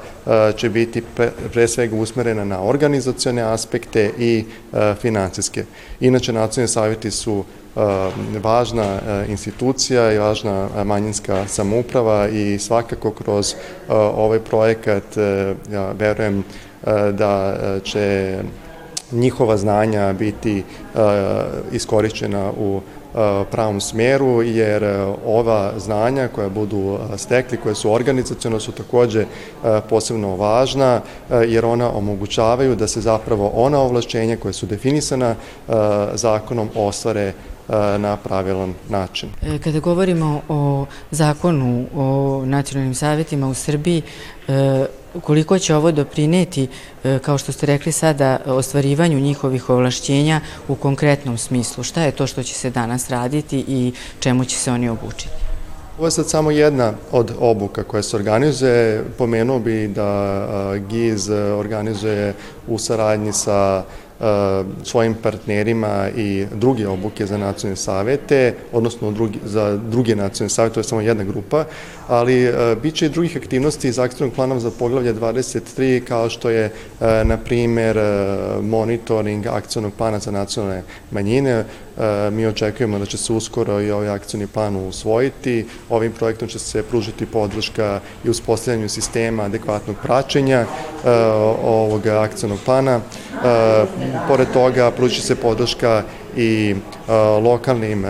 će 0.57 0.69
biti 0.69 1.03
pre 1.53 1.69
svega 1.69 1.97
usmerena 1.97 2.45
na 2.45 2.63
organizacione 2.63 3.43
aspekte 3.43 4.11
i 4.19 4.45
financijske. 5.01 5.65
Inače, 6.01 6.33
nacionalni 6.33 6.69
savjeti 6.69 7.11
su 7.11 7.45
važna 8.43 8.99
institucija 9.29 10.13
i 10.13 10.19
važna 10.19 10.69
manjinska 10.85 11.49
samouprava 11.49 12.29
i 12.29 12.59
svakako 12.59 13.11
kroz 13.11 13.55
ovaj 13.89 14.39
projekat, 14.39 15.17
ja 15.73 15.93
verujem 15.93 16.45
da 17.13 17.57
će 17.85 18.39
njihova 19.13 19.57
znanja 19.57 20.13
biti 20.13 20.63
iskorišćena 21.73 22.53
u 22.61 22.81
pravom 23.51 23.81
smeru, 23.81 24.43
jer 24.43 24.85
ova 25.27 25.73
znanja 25.79 26.29
koja 26.29 26.49
budu 26.49 26.99
stekli, 27.17 27.59
koje 27.59 27.75
su 27.75 27.93
organizacijono, 27.93 28.61
su 28.61 28.73
takođe 28.73 29.25
posebno 29.89 30.37
važna, 30.37 31.01
jer 31.47 31.65
ona 31.65 31.97
omogućavaju 31.97 32.77
da 32.77 32.89
se 32.89 33.01
zapravo 33.01 33.53
ona 33.55 33.79
ovlašćenja 33.79 34.37
koje 34.37 34.53
su 34.53 34.67
definisana 34.67 35.35
zakonom 36.15 36.69
ostvare 36.75 37.33
na 37.99 38.17
pravilan 38.17 38.75
način. 38.89 39.29
E, 39.43 39.59
kada 39.59 39.81
govorimo 39.81 40.41
o 40.49 40.87
zakonu 41.11 41.87
o 41.95 42.43
nacionalnim 42.47 42.95
savjetima 42.95 43.49
u 43.49 43.55
Srbiji, 43.55 44.03
e, 44.49 44.87
koliko 45.21 45.59
će 45.59 45.75
ovo 45.75 45.93
doprineti, 45.93 46.69
e, 47.05 47.19
kao 47.19 47.39
što 47.39 47.53
ste 47.53 47.67
rekli 47.67 47.93
sada, 47.93 48.39
ostvarivanju 48.47 49.21
njihovih 49.21 49.71
ovlašćenja 49.71 50.41
u 50.69 50.75
konkretnom 50.75 51.39
smislu? 51.39 51.85
Šta 51.85 52.03
je 52.03 52.13
to 52.13 52.27
što 52.27 52.43
će 52.43 52.55
se 52.55 52.71
danas 52.71 53.11
raditi 53.11 53.65
i 53.69 53.93
čemu 54.21 54.45
će 54.45 54.59
se 54.59 54.73
oni 54.73 54.89
obučiti? 54.89 55.35
Ovo 55.99 56.07
je 56.07 56.11
sad 56.11 56.29
samo 56.29 56.51
jedna 56.51 56.93
od 57.13 57.33
obuka 57.41 57.83
koja 57.83 58.03
se 58.03 58.17
organizuje. 58.17 59.05
Pomenuo 59.19 59.59
bi 59.59 59.89
da 59.89 60.49
GIZ 60.89 61.31
organizuje 61.31 62.35
u 62.69 62.79
saradnji 62.79 63.33
sa 63.33 63.85
svojim 64.85 65.15
partnerima 65.15 66.09
i 66.17 66.47
druge 66.55 66.89
obuke 66.89 67.27
za 67.27 67.39
nacionalne 67.39 67.77
savete, 67.77 68.55
odnosno 68.73 69.11
drugi, 69.11 69.39
za 69.45 69.77
druge 69.77 70.17
nacionalne 70.17 70.49
savete, 70.49 70.75
to 70.75 70.81
je 70.81 70.85
samo 70.85 71.01
jedna 71.01 71.25
grupa, 71.25 71.65
ali 72.09 72.45
e, 72.45 72.77
bit 72.83 72.95
će 72.95 73.07
i 73.07 73.09
drugih 73.09 73.37
aktivnosti 73.37 73.89
iz 73.89 73.99
akcijnog 73.99 74.35
plana 74.35 74.61
za 74.61 74.71
poglavlje 74.71 75.15
23, 75.15 76.05
kao 76.05 76.31
što 76.31 76.51
je, 76.51 76.65
e, 76.65 76.71
na 77.25 77.37
primer, 77.37 77.99
monitoring 78.63 79.47
akcijnog 79.47 79.93
plana 79.99 80.19
za 80.19 80.31
nacionalne 80.31 80.83
manjine. 81.11 81.65
Mi 82.33 82.47
očekujemo 82.47 82.99
da 82.99 83.07
će 83.07 83.17
se 83.19 83.33
uskoro 83.33 83.81
i 83.81 83.91
ovaj 83.91 84.09
akcijni 84.09 84.47
plan 84.47 84.77
usvojiti. 84.77 85.67
Ovim 85.89 86.13
projektom 86.13 86.49
će 86.49 86.59
se 86.59 86.83
pružiti 86.83 87.27
podrška 87.27 88.01
i 88.25 88.31
uspostavljanju 88.31 88.89
sistema 88.89 89.43
adekvatnog 89.43 89.97
praćenja 90.03 90.67
ovog 91.65 92.07
akcijnog 92.07 92.59
plana. 92.65 93.01
Pored 94.29 94.49
toga, 94.53 94.91
pružit 94.91 95.17
će 95.17 95.23
se 95.23 95.37
podrška 95.37 96.03
i 96.37 96.75
lokalnim 97.43 98.07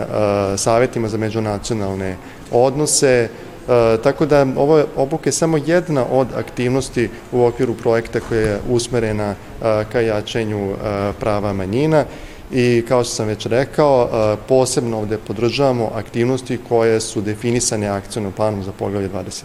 savjetima 0.57 1.09
za 1.09 1.19
međunacionalne 1.19 2.17
odnose, 2.51 3.29
E, 3.69 4.03
tako 4.03 4.27
da 4.27 4.47
ovo 4.57 4.85
obuka 4.97 5.29
je 5.29 5.33
samo 5.33 5.59
jedna 5.67 6.05
od 6.11 6.29
aktivnosti 6.37 7.11
u 7.33 7.45
okviru 7.45 7.75
projekta 7.75 8.21
koja 8.21 8.41
je 8.41 8.61
usmerena 8.69 9.31
e, 9.31 9.35
ka 9.93 10.01
jačenju 10.01 10.71
e, 10.71 10.75
prava 11.21 11.53
manjina 11.53 12.05
i 12.53 12.85
kao 12.89 13.05
što 13.05 13.15
sam 13.15 13.27
već 13.27 13.47
rekao, 13.47 14.09
posebno 14.49 14.99
ovde 14.99 15.19
podržavamo 15.19 15.91
aktivnosti 15.95 16.59
koje 16.69 17.01
su 17.01 17.21
definisane 17.21 17.89
akcijnom 17.89 18.33
planom 18.33 18.65
za 18.65 18.73
poglavlje 18.73 19.09
23. 19.09 19.43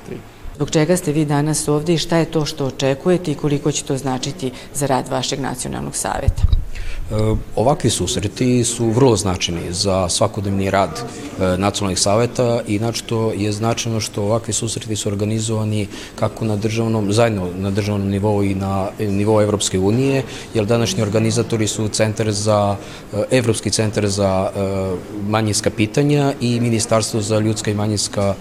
Zbog 0.55 0.71
čega 0.71 0.97
ste 0.97 1.11
vi 1.11 1.25
danas 1.25 1.67
ovde 1.67 1.93
i 1.93 1.97
šta 1.97 2.17
je 2.17 2.31
to 2.31 2.45
što 2.45 2.65
očekujete 2.65 3.31
i 3.31 3.35
koliko 3.35 3.71
će 3.71 3.83
to 3.83 3.97
značiti 3.97 4.51
za 4.73 4.85
rad 4.85 5.07
vašeg 5.09 5.39
nacionalnog 5.39 5.95
saveta? 5.95 6.62
Ovakvi 7.55 7.89
susreti 7.89 8.63
su 8.63 8.89
vrlo 8.89 9.15
značajni 9.15 9.61
za 9.73 10.09
svakodnevni 10.09 10.69
rad 10.69 11.03
nacionalnih 11.57 11.99
saveta 11.99 12.61
i 12.67 12.79
to 13.05 13.31
je 13.37 13.51
značajno 13.51 13.99
što 13.99 14.23
ovakvi 14.23 14.53
susreti 14.53 14.95
su 14.95 15.09
organizovani 15.09 15.87
kako 16.15 16.45
na 16.45 16.55
državnom, 16.55 17.13
zajedno 17.13 17.49
na 17.57 17.71
državnom 17.71 18.09
nivou 18.09 18.43
i 18.43 18.55
na 18.55 18.87
nivou 18.99 19.41
Evropske 19.41 19.79
unije, 19.79 20.23
jer 20.53 20.65
današnji 20.65 21.03
organizatori 21.03 21.67
su 21.67 21.87
centar 21.87 22.31
za, 22.31 22.75
Evropski 23.31 23.69
centar 23.69 24.07
za 24.07 24.51
manjinska 25.27 25.69
pitanja 25.69 26.33
i 26.41 26.59
Ministarstvo 26.59 27.21
za 27.21 27.39
ljudska 27.39 27.71
i 27.71 27.75
manjinska, 27.75 28.35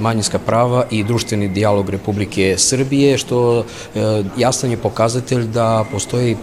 manjinska 0.00 0.38
prava 0.38 0.86
i 0.90 1.04
društveni 1.04 1.48
dijalog 1.48 1.90
Republike 1.90 2.54
Srbije, 2.58 3.18
što 3.18 3.64
jasan 4.38 4.70
je 4.70 4.76
pokazatelj 4.76 5.44
da 5.44 5.84
postoji 5.92 6.36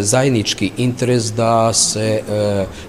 zajednički 0.00 0.70
interes 0.76 0.91
da 1.30 1.72
se 1.72 2.22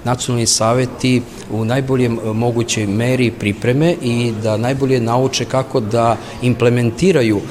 nacionalni 0.04 0.46
saveti 0.46 1.22
u 1.52 1.66
najboljem 1.66 2.20
mogućoj 2.34 2.88
meri 2.88 3.32
pripreme 3.32 3.96
i 4.02 4.34
da 4.44 4.58
najbolje 4.58 5.00
nauče 5.00 5.46
kako 5.46 5.80
da 5.80 6.18
implementiraju 6.42 7.38
e, 7.38 7.42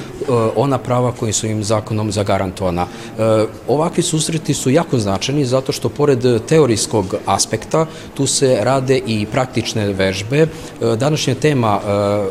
ona 0.55 0.77
prava 0.77 1.11
koje 1.11 1.33
su 1.33 1.47
im 1.47 1.63
zakonom 1.63 2.11
zagarantovana. 2.11 2.85
E, 2.85 3.45
ovakvi 3.67 4.03
susreti 4.03 4.53
su 4.53 4.69
jako 4.69 4.99
značajni 4.99 5.45
zato 5.45 5.71
što 5.71 5.89
pored 5.89 6.45
teorijskog 6.47 7.15
aspekta 7.25 7.85
tu 8.13 8.27
se 8.27 8.57
rade 8.61 9.01
i 9.07 9.25
praktične 9.31 9.93
vežbe. 9.93 10.37
E, 10.41 10.47
današnja 10.95 11.35
tema 11.35 11.79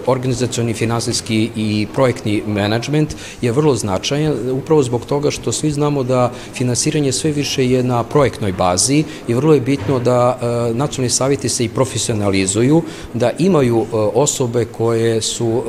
organizacioni, 0.06 0.75
finansijski 0.75 1.50
i 1.56 1.87
projektni 1.94 2.42
menadžment 2.46 3.14
je 3.42 3.52
vrlo 3.52 3.75
značajan 3.75 4.34
upravo 4.50 4.82
zbog 4.82 5.04
toga 5.06 5.30
što 5.30 5.52
svi 5.52 5.70
znamo 5.70 6.02
da 6.02 6.30
finansiranje 6.54 7.12
sve 7.12 7.30
više 7.32 7.66
je 7.70 7.82
na 7.82 8.04
projektnoj 8.04 8.52
bazi 8.52 9.04
i 9.28 9.34
vrlo 9.34 9.54
je 9.54 9.61
bitno 9.61 9.99
da 9.99 10.38
nacionalni 10.75 11.11
savjeti 11.11 11.49
se 11.49 11.64
i 11.64 11.68
profesionalizuju, 11.68 12.82
da 13.14 13.30
imaju 13.38 13.87
osobe 14.14 14.64
koje 14.64 15.22
su 15.22 15.62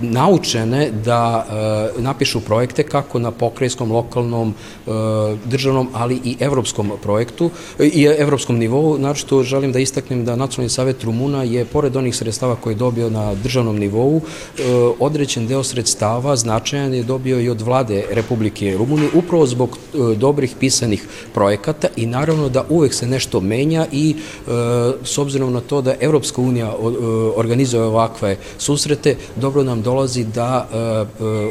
naučene 0.00 0.90
da 1.04 1.46
e, 1.96 2.02
napišu 2.02 2.40
projekte 2.40 2.82
kako 2.82 3.18
na 3.18 3.30
pokrajskom, 3.30 3.92
lokalnom, 3.92 4.54
e, 4.86 4.90
državnom, 5.44 5.88
ali 5.92 6.20
i 6.24 6.36
evropskom 6.40 6.92
projektu 7.02 7.50
i 7.78 8.02
evropskom 8.18 8.58
nivou. 8.58 8.98
Naravno, 8.98 9.42
želim 9.42 9.72
da 9.72 9.78
istaknem 9.78 10.24
da 10.24 10.36
Nacionalni 10.36 10.70
savjet 10.70 11.04
Rumuna 11.04 11.42
je, 11.42 11.64
pored 11.64 11.96
onih 11.96 12.16
sredstava 12.16 12.56
koje 12.56 12.72
je 12.72 12.78
dobio 12.78 13.10
na 13.10 13.34
državnom 13.34 13.78
nivou, 13.78 14.20
e, 14.20 14.62
određen 14.98 15.46
deo 15.46 15.62
sredstava 15.62 16.36
značajan 16.36 16.94
je 16.94 17.02
dobio 17.02 17.40
i 17.40 17.48
od 17.48 17.60
vlade 17.60 18.04
Republike 18.10 18.76
Rumunije, 18.78 19.10
upravo 19.14 19.46
zbog 19.46 19.78
dobrih 20.16 20.54
pisanih 20.60 21.06
projekata 21.34 21.88
i 21.96 22.06
naravno 22.06 22.48
da 22.48 22.64
uvek 22.68 22.94
se 22.94 23.06
nešto 23.06 23.40
menja 23.40 23.86
i 23.92 24.16
s 25.04 25.18
obzirom 25.18 25.52
na 25.52 25.60
to 25.60 25.80
da 25.80 25.94
Evropska 26.00 26.40
unija 26.40 26.74
organizuje 27.36 27.82
ovakve 27.82 28.36
susrete, 28.58 29.16
dobro 29.36 29.62
nam 29.62 29.82
dolazi 29.84 30.24
da 30.24 30.66
e, 30.72 30.76
e, 30.76 31.04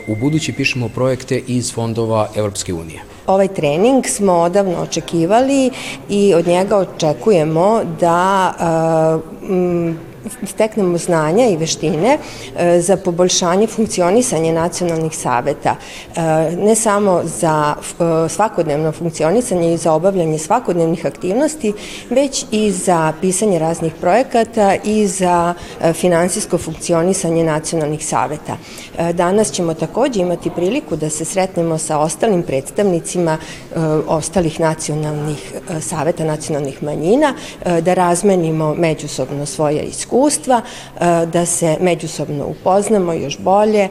u 0.07 0.15
budući 0.15 0.53
pišemo 0.53 0.89
projekte 0.89 1.41
iz 1.47 1.73
fondova 1.73 2.29
Evropske 2.35 2.73
unije. 2.73 3.01
Ovaj 3.27 3.47
trening 3.47 4.05
smo 4.05 4.33
odavno 4.33 4.81
očekivali 4.81 5.71
i 6.09 6.33
od 6.33 6.47
njega 6.47 6.77
očekujemo 6.77 7.81
da 7.99 8.53
e, 8.59 10.12
steknemo 10.45 10.97
znanja 10.97 11.47
i 11.47 11.57
veštine 11.57 12.17
e, 12.57 12.81
za 12.81 12.97
poboljšanje 12.97 13.67
funkcionisanja 13.67 14.53
nacionalnih 14.53 15.17
saveta, 15.17 15.75
e, 16.15 16.21
ne 16.55 16.75
samo 16.75 17.21
za 17.23 17.75
e, 17.75 18.29
svakodnevno 18.29 18.91
funkcionisanje 18.91 19.73
i 19.73 19.77
za 19.77 19.93
obavljanje 19.93 20.39
svakodnevnih 20.39 21.05
aktivnosti, 21.05 21.73
već 22.09 22.45
i 22.51 22.71
za 22.71 23.13
pisanje 23.21 23.59
raznih 23.59 23.93
projekata 24.01 24.75
i 24.83 25.07
za 25.07 25.53
finansijsko 25.93 26.57
funkcionisanje 26.57 27.43
nacionalnih 27.43 28.05
saveta. 28.05 28.57
Danas 29.13 29.51
ćemo 29.51 29.73
takođe 29.73 30.21
imati 30.21 30.49
priliku 30.49 30.95
da 30.95 31.09
se 31.09 31.25
sretnemo 31.25 31.77
sa 31.77 31.99
ostalim 31.99 32.43
predstavnicima 32.43 33.37
ostalih 34.07 34.59
nacionalnih 34.59 35.53
saveta 35.81 36.23
nacionalnih 36.23 36.83
manjina, 36.83 37.33
da 37.81 37.93
razmenimo 37.93 38.73
međusobno 38.73 39.45
svoje 39.45 39.83
iskustva 39.83 40.12
iskustva, 40.13 40.61
e, 40.61 41.25
da 41.25 41.45
se 41.45 41.77
međusobno 41.81 42.45
upoznamo 42.45 43.13
još 43.13 43.37
bolje, 43.39 43.83
e, 43.83 43.89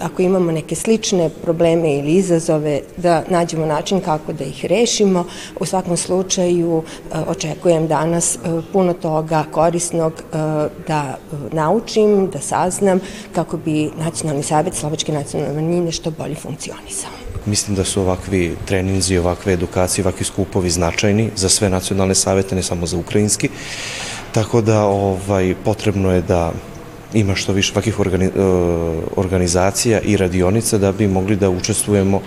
ako 0.00 0.22
imamo 0.22 0.52
neke 0.52 0.74
slične 0.74 1.30
probleme 1.42 1.94
ili 1.94 2.12
izazove, 2.12 2.80
da 2.96 3.22
nađemo 3.28 3.66
način 3.66 4.00
kako 4.00 4.32
da 4.32 4.44
ih 4.44 4.64
rešimo. 4.64 5.24
U 5.60 5.64
svakom 5.64 5.96
slučaju 5.96 6.82
e, 6.82 7.18
očekujem 7.28 7.86
danas 7.86 8.38
puno 8.72 8.92
toga 8.92 9.44
korisnog 9.52 10.12
da 10.88 11.18
naučim, 11.52 12.30
da 12.30 12.40
saznam 12.40 13.00
kako 13.34 13.56
bi 13.56 13.90
Nacionalni 13.98 14.42
savjet 14.42 14.74
Slovačke 14.74 15.12
nacionalne 15.12 15.54
manjine 15.54 15.92
što 15.92 16.10
bolje 16.10 16.34
funkcionisao. 16.34 17.10
Mislim 17.46 17.76
da 17.76 17.84
su 17.84 18.00
ovakvi 18.00 18.56
treninzi, 18.66 19.18
ovakve 19.18 19.52
edukacije, 19.52 20.02
ovakvi 20.04 20.24
skupovi 20.24 20.70
značajni 20.70 21.30
za 21.36 21.48
sve 21.48 21.68
nacionalne 21.68 22.14
savete, 22.14 22.56
ne 22.56 22.62
samo 22.62 22.86
za 22.86 22.96
ukrajinski. 22.96 23.48
Tako 24.32 24.60
da 24.60 24.84
ovaj, 24.84 25.54
potrebno 25.64 26.12
je 26.12 26.22
da 26.22 26.52
ima 27.14 27.34
što 27.34 27.52
više 27.52 27.72
ovakvih 27.72 28.00
organi, 28.00 28.24
e, 28.24 28.30
organizacija 29.16 30.00
i 30.00 30.16
radionica 30.16 30.78
da 30.78 30.92
bi 30.92 31.06
mogli 31.06 31.36
da 31.36 31.50
učestvujemo 31.50 32.20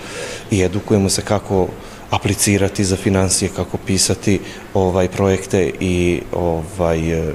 i 0.52 0.62
edukujemo 0.62 1.10
se 1.10 1.22
kako 1.22 1.68
aplicirati 2.10 2.84
za 2.84 2.96
financije, 2.96 3.50
kako 3.56 3.78
pisati 3.78 4.40
ovaj 4.74 5.08
projekte 5.08 5.72
i 5.80 6.22
ovaj 6.34 7.12
e, 7.12 7.34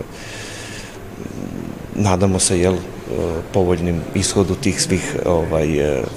nadamo 1.95 2.39
se 2.39 2.61
jel 2.61 2.75
e, 2.75 2.79
povoljnim 3.53 4.01
ishodu 4.15 4.55
tih 4.55 4.83
svih 4.83 5.17
ovaj 5.27 5.69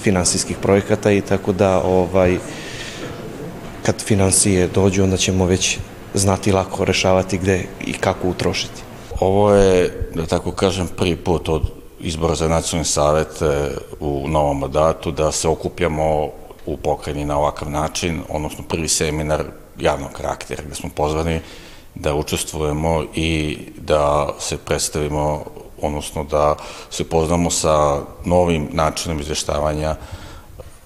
finansijskih 0.02 0.58
projekata 0.58 1.12
i 1.12 1.22
tako 1.22 1.52
da 1.54 1.82
ovaj 1.82 2.38
kad 3.86 4.04
financije 4.04 4.68
dođu 4.68 5.04
onda 5.04 5.18
ćemo 5.18 5.46
već 5.46 5.78
znati 6.20 6.52
lako 6.52 6.86
rešavati 6.86 7.38
gde 7.38 7.66
i 7.86 7.94
kako 7.94 8.28
utrošiti. 8.28 8.82
Ovo 9.20 9.54
je, 9.54 10.10
da 10.16 10.26
tako 10.26 10.52
kažem, 10.52 10.88
prvi 10.98 11.16
put 11.16 11.50
od 11.50 11.62
izbora 12.00 12.36
za 12.36 12.48
nacionalni 12.48 12.86
savet 12.86 13.42
u 14.00 14.28
novom 14.28 14.60
mandatu 14.60 15.12
da 15.12 15.32
se 15.32 15.48
okupljamo 15.48 16.30
u 16.66 16.78
pokrajini 16.78 17.26
na 17.26 17.38
ovakav 17.38 17.70
način, 17.70 18.22
odnosno 18.30 18.64
prvi 18.70 18.88
seminar 18.88 19.44
javnog 19.80 20.12
karaktera 20.12 20.64
gde 20.66 20.76
smo 20.76 20.90
pozvani 20.96 21.40
da 21.96 22.16
učestvujemo 22.16 23.04
i 23.16 23.58
da 23.78 24.30
se 24.40 24.58
predstavimo, 24.58 25.44
odnosno 25.82 26.24
da 26.24 26.56
se 26.90 27.04
poznamo 27.04 27.52
sa 27.52 28.02
novim 28.26 28.70
načinom 28.72 29.20
izveštavanja, 29.20 29.96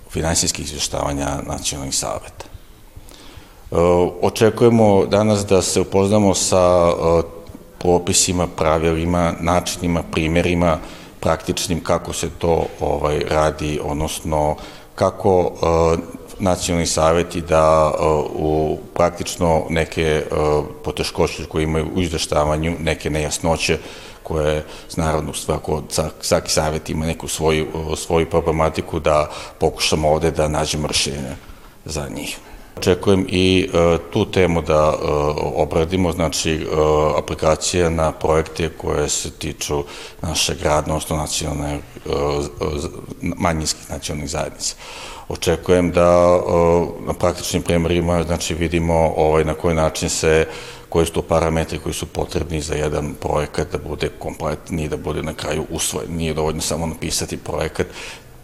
finansijskih 0.10 0.66
izveštavanja 0.66 1.42
nacionalnih 1.48 1.96
saveta. 1.96 2.53
E, 3.74 3.76
očekujemo 4.22 5.06
danas 5.06 5.46
da 5.46 5.62
se 5.62 5.82
upoznamo 5.82 6.34
sa 6.34 6.90
e, 6.90 7.22
propisima, 7.80 8.48
pravilima, 8.48 9.34
načinima, 9.40 10.04
primerima 10.12 10.78
praktičnim 11.20 11.84
kako 11.84 12.14
se 12.14 12.30
to 12.38 12.66
ovaj 12.80 13.20
radi, 13.30 13.80
odnosno 13.84 14.56
kako 14.96 15.40
uh, 15.40 16.00
nacionalni 16.40 16.88
saveti 16.88 17.42
da 17.42 17.94
u 18.36 18.78
praktično 18.94 19.64
neke 19.70 20.24
poteškoće 20.84 21.46
koje 21.46 21.64
imaju 21.64 21.88
u 21.96 22.02
izveštavanju, 22.02 22.76
neke 22.80 23.10
nejasnoće 23.10 23.78
koje, 24.24 24.64
naravno, 24.98 25.34
svako, 25.34 25.84
svaki 26.22 26.52
savjet 26.52 26.90
ima 26.90 27.06
neku 27.06 27.28
svoju, 27.28 27.68
svoju 27.96 28.30
problematiku 28.30 29.00
da 29.00 29.30
pokušamo 29.60 30.10
ovde 30.10 30.32
da 30.32 30.48
nađemo 30.48 30.88
rešenje 30.88 31.36
za 31.86 32.10
njih. 32.10 32.40
Očekujem 32.78 33.26
i 33.30 33.70
e, 33.74 33.98
tu 34.14 34.26
temu 34.26 34.62
da 34.62 34.94
e, 34.94 35.06
obradimo, 35.56 36.12
znači 36.12 36.52
e, 36.54 36.66
aplikacija 37.18 37.90
na 37.90 38.12
projekte 38.12 38.70
koje 38.70 39.10
se 39.10 39.32
tiču 39.32 39.84
našeg 40.22 40.62
rada, 40.62 40.86
odnosno 40.92 41.18
nacionalne, 41.18 41.80
manjinskih 43.22 43.90
nacionalnih 43.90 44.30
zajednica. 44.30 44.76
Očekujem 45.28 45.92
da 45.92 46.40
na 47.08 47.14
praktičnim 47.14 47.62
primerima 47.62 48.24
znači, 48.24 48.54
vidimo 48.54 49.14
ovaj, 49.18 49.44
na 49.44 49.54
koji 49.54 49.76
način 49.76 50.10
se 50.10 50.48
koji 50.94 51.06
su 51.06 51.14
to 51.14 51.22
parametri 51.22 51.80
koji 51.80 51.94
su 51.94 52.06
potrebni 52.06 52.62
za 52.62 52.76
jedan 52.76 53.14
projekat 53.22 53.72
da 53.72 53.78
bude 53.78 54.10
kompletni 54.20 54.90
da 54.90 54.98
bude 54.98 55.24
na 55.24 55.34
kraju 55.34 55.66
usvojen. 55.70 56.16
Nije 56.16 56.34
dovoljno 56.34 56.62
samo 56.62 56.86
napisati 56.86 57.38
projekat, 57.38 57.88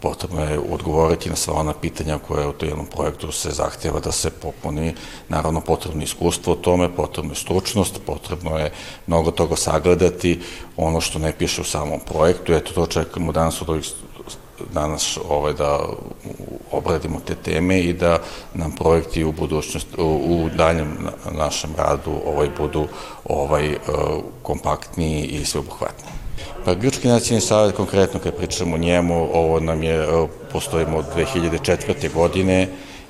potrebno 0.00 0.44
je 0.44 0.58
odgovoriti 0.58 1.30
na 1.30 1.36
sva 1.36 1.54
ona 1.54 1.72
pitanja 1.72 2.18
koje 2.28 2.46
u 2.46 2.54
jednom 2.60 2.86
projektu 2.86 3.32
se 3.32 3.50
zahtjeva 3.50 4.00
da 4.00 4.12
se 4.12 4.30
popuni. 4.30 4.94
Naravno, 5.28 5.60
potrebno 5.60 6.00
je 6.00 6.04
iskustvo 6.04 6.52
o 6.52 6.56
tome, 6.56 6.96
potrebno 6.96 7.32
je 7.32 7.36
stručnost, 7.36 8.00
potrebno 8.06 8.58
je 8.58 8.72
mnogo 9.06 9.30
toga 9.30 9.56
sagledati, 9.56 10.40
ono 10.76 11.00
što 11.00 11.18
ne 11.18 11.32
piše 11.32 11.60
u 11.60 11.64
samom 11.64 12.00
projektu. 12.00 12.52
Eto, 12.52 12.72
to 12.72 12.86
čekamo 12.86 13.32
danas 13.32 13.62
od 13.62 13.70
ovih 13.70 13.84
danas 14.74 15.18
ovaj, 15.28 15.52
da 15.52 15.80
obradimo 16.72 17.20
te 17.26 17.34
teme 17.34 17.80
i 17.80 17.92
da 17.92 18.18
nam 18.54 18.72
projekti 18.72 19.24
u 19.24 19.32
budućnosti, 19.32 19.94
u 19.98 20.48
daljem 20.56 20.96
našem 21.32 21.70
radu 21.78 22.12
ovaj 22.26 22.48
budu 22.58 22.86
ovaj 23.24 23.76
kompaktniji 24.42 25.24
i 25.24 25.44
sveobuhvatniji. 25.44 26.19
Pa 26.64 26.74
Grčki 26.74 27.08
nacionalni 27.08 27.40
savjet, 27.40 27.76
konkretno 27.76 28.20
kad 28.20 28.36
pričamo 28.36 28.74
o 28.74 28.78
njemu, 28.78 29.28
ovo 29.32 29.60
nam 29.60 29.82
je, 29.82 30.06
postojimo 30.52 30.98
od 30.98 31.04
2004. 31.16 32.12
godine 32.14 32.68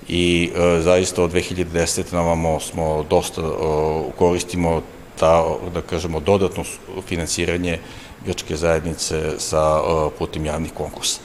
i 0.08 0.50
e, 0.54 0.80
zaista 0.80 1.22
od 1.22 1.32
2010. 1.32 2.12
na 2.12 2.60
smo 2.60 3.06
dosta 3.10 3.40
e, 3.40 3.44
koristimo 4.18 4.82
ta, 5.18 5.44
da 5.74 5.80
kažemo, 5.80 6.20
dodatno 6.20 6.64
finansiranje 7.06 7.78
grčke 8.26 8.56
zajednice 8.56 9.38
sa 9.38 9.80
e, 9.80 10.10
putem 10.18 10.46
javnih 10.46 10.72
konkursa. 10.72 11.20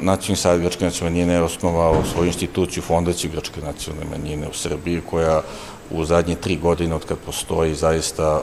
Nacionalni 0.00 0.36
savjet 0.36 0.62
Grčke 0.62 0.84
nacionalne 0.84 1.18
manjine 1.18 1.34
je 1.34 1.42
osnovao 1.42 2.04
svoju 2.12 2.26
instituciju, 2.26 2.82
fondaciju 2.82 3.30
Grčke 3.30 3.60
nacionalne 3.60 4.10
manjine 4.10 4.48
u 4.48 4.52
Srbiji, 4.52 5.02
koja 5.10 5.42
u 5.90 6.04
zadnje 6.04 6.34
tri 6.34 6.56
godine 6.56 6.94
od 6.94 7.04
kad 7.04 7.18
postoji 7.18 7.74
zaista 7.74 8.40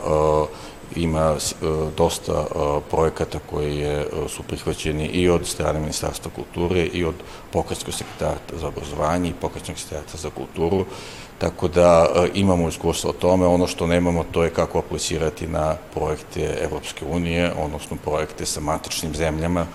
ima 0.96 1.36
e, 1.36 1.66
dosta 1.98 2.34
e, 2.34 2.56
projekata 2.90 3.40
koji 3.50 3.78
je, 3.78 4.08
su 4.30 4.44
prihvaćeni 4.44 5.06
i 5.06 5.30
od 5.30 5.48
strane 5.48 5.80
Ministarstva 5.80 6.32
kulture 6.36 6.86
i 6.86 7.06
od 7.06 7.16
pokretskog 7.52 7.94
sekretarata 7.94 8.58
za 8.58 8.68
obrazovanje 8.68 9.30
i 9.30 9.34
pokretnog 9.42 9.78
sekretarata 9.78 10.18
za 10.18 10.30
kulturu, 10.30 10.86
tako 11.38 11.68
da 11.68 12.06
e, 12.16 12.30
imamo 12.34 12.68
iskustva 12.70 13.10
o 13.10 13.14
tome. 13.14 13.48
Ono 13.48 13.68
što 13.68 13.88
nemamo 13.88 14.26
to 14.32 14.44
je 14.44 14.50
kako 14.50 14.80
aplicirati 14.80 15.48
na 15.48 15.76
projekte 15.94 16.58
Evropske 16.62 17.06
unije, 17.06 17.54
odnosno 17.64 17.98
projekte 18.04 18.46
sa 18.46 18.60
matičnim 18.60 19.16
zemljama, 19.16 19.66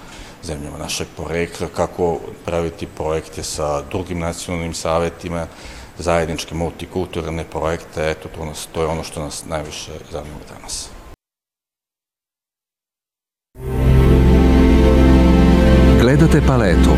zemljama 0.43 0.79
našeg 0.79 1.07
porekla, 1.17 1.69
kako 1.77 2.19
praviti 2.45 2.87
projekte 2.87 3.43
sa 3.43 3.83
drugim 3.83 4.19
nacionalnim 4.19 4.75
savetima, 4.75 5.47
zajedničke 5.99 6.55
multikulturalne 6.55 7.45
projekte, 7.45 8.11
eto, 8.11 8.29
to, 8.29 8.45
nas, 8.45 8.69
to 8.73 8.83
je 8.83 8.87
ono 8.87 9.05
što 9.05 9.23
nas 9.23 9.45
najviše 9.47 9.93
zanima 10.11 10.39
danas. 10.49 10.94
Gledate 16.05 16.41
paletu. 16.47 16.91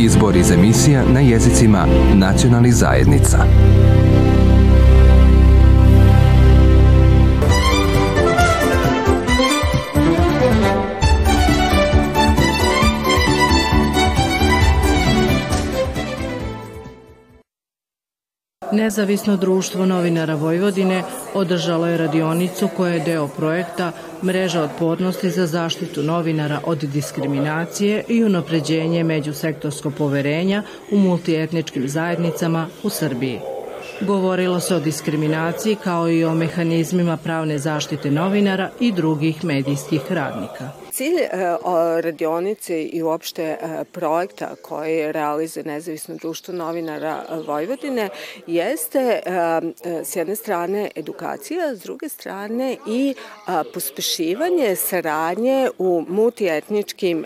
Izbor 0.00 0.36
iz 0.36 0.50
emisija 0.50 1.04
na 1.12 1.20
jezicima 1.20 1.86
nacionalnih 2.14 2.74
zajednica. 2.74 3.38
Nezavisno 18.72 19.36
društvo 19.36 19.86
novinara 19.86 20.34
Vojvodine 20.34 21.02
održalo 21.34 21.86
je 21.86 21.96
radionicu 21.96 22.68
koja 22.76 22.92
je 22.92 23.00
deo 23.00 23.28
projekta 23.28 23.92
Mreža 24.22 24.62
otpornosti 24.62 25.30
za 25.30 25.46
zaštitu 25.46 26.02
novinara 26.02 26.60
od 26.64 26.78
diskriminacije 26.78 28.04
i 28.08 28.24
unapređenje 28.24 29.04
međusektorskog 29.04 29.94
poverenja 29.98 30.62
u 30.90 30.98
multietničkim 30.98 31.88
zajednicama 31.88 32.66
u 32.82 32.90
Srbiji. 32.90 33.40
Govorilo 34.00 34.60
se 34.60 34.74
o 34.74 34.80
diskriminaciji 34.80 35.76
kao 35.84 36.10
i 36.10 36.24
o 36.24 36.34
mehanizmima 36.34 37.16
pravne 37.16 37.58
zaštite 37.58 38.10
novinara 38.10 38.70
i 38.80 38.92
drugih 38.92 39.44
medijskih 39.44 40.00
radnika. 40.10 40.79
Cilj 40.92 41.20
e, 41.20 41.28
radionice 42.00 42.82
i 42.82 43.02
uopšte 43.02 43.42
e, 43.42 43.84
projekta 43.92 44.54
koji 44.62 45.12
realizuje 45.12 45.64
Nezavisno 45.64 46.14
društvo 46.14 46.54
novinara 46.54 47.24
Vojvodine 47.46 48.08
jeste 48.46 48.98
e, 48.98 49.22
s 50.04 50.16
jedne 50.16 50.36
strane 50.36 50.90
edukacija, 50.94 51.74
s 51.74 51.82
druge 51.82 52.08
strane 52.08 52.76
i 52.86 53.14
pospešivanje 53.74 54.76
saradnje 54.76 55.70
u 55.78 56.04
multietničkim 56.08 57.24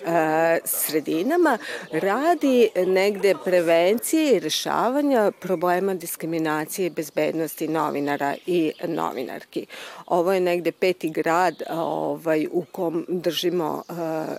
sredinama 0.64 1.59
radi 1.92 2.68
negde 2.87 3.35
prevencije 3.44 4.37
i 4.37 4.40
rešavanja 4.40 5.33
problema 5.40 5.94
diskriminacije 5.94 6.87
i 6.87 6.90
bezbednosti 6.90 7.68
novinara 7.68 8.35
i 8.46 8.72
novinarki. 8.88 9.66
Ovo 10.07 10.33
je 10.33 10.40
negde 10.40 10.72
peti 10.72 11.11
grad 11.11 11.62
ovaj, 11.70 12.46
u 12.53 12.64
kom 12.72 13.07
držimo 13.09 13.53
uh, 13.62 13.84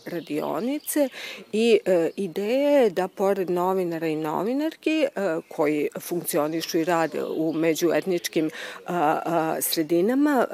radionice 0.06 1.10
i 1.52 1.80
uh, 1.86 1.94
ideja 2.16 2.70
je 2.70 2.90
da 2.90 3.08
pored 3.08 3.50
novinara 3.50 4.08
i 4.08 4.16
novinarki 4.16 5.06
uh, 5.06 5.44
koji 5.48 5.90
funkcionišu 6.00 6.78
i 6.78 6.84
rade 6.84 7.24
u 7.24 7.54
međuetničkim 7.54 8.50
sredinama 9.60 10.48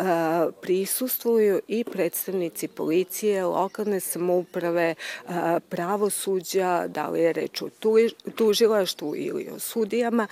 prisustvuju 0.62 1.62
i 1.68 1.84
predstavnici 1.84 2.68
policije, 2.68 3.46
lokalne 3.46 4.00
samouprave, 4.00 4.96
pravosuđa, 5.70 6.88
da 6.88 7.08
li 7.08 7.22
je 7.22 7.34
reč 7.34 7.62
o 7.62 7.70
tužilaštvu 8.36 9.16
ili 9.16 9.50
o 9.56 9.60
sudijama 9.60 10.28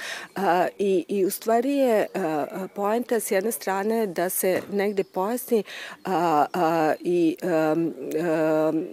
i, 0.78 1.06
i 1.08 1.26
u 1.26 1.30
stvari 1.30 1.72
je 1.72 2.08
poenta 2.76 3.20
s 3.20 3.32
jedne 3.32 3.52
strane 3.52 4.08
da 4.08 4.30
se 4.30 4.62
negde 4.72 5.04
pojasni 5.04 5.64
i 7.00 7.36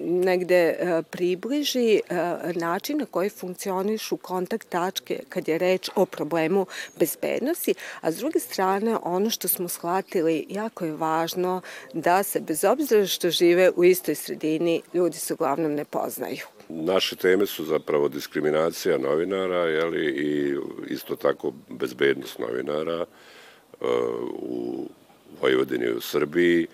negde 0.01 0.77
a, 0.81 1.03
približi 1.11 2.01
a, 2.11 2.39
način 2.55 2.99
na 2.99 3.07
koji 3.07 3.29
funkcionišu 3.29 4.17
kontakt 4.17 4.69
tačke 4.69 5.21
kad 5.29 5.49
je 5.49 5.59
reč 5.59 5.91
o 5.95 6.07
problemu 6.07 6.67
bezbednosti, 6.99 7.75
a 8.01 8.13
s 8.13 8.17
druge 8.17 8.39
strane 8.39 8.97
ono 9.03 9.31
što 9.31 9.49
smo 9.49 9.69
shvatili 9.69 10.47
jako 10.49 10.85
je 10.85 10.93
važno 10.93 11.61
da 11.93 12.23
se 12.23 12.41
bez 12.41 12.65
obzira 12.65 13.07
što 13.07 13.31
žive 13.31 13.71
u 13.77 13.85
istoj 13.85 14.15
sredini 14.15 14.83
ljudi 14.95 15.17
se 15.17 15.35
uglavnom 15.35 15.75
ne 15.75 15.85
poznaju. 15.85 16.47
Naše 16.69 17.17
teme 17.17 17.47
su 17.47 17.65
zapravo 17.65 18.09
diskriminacija 18.09 18.99
novinara 18.99 19.59
jeli, 19.59 20.07
i 20.07 20.57
isto 20.89 21.17
tako 21.17 21.53
bezbednost 21.69 22.39
novinara 22.39 23.07
u 24.33 24.89
Vojvodini 25.43 25.91
u 25.91 26.01
Srbiji. 26.01 26.67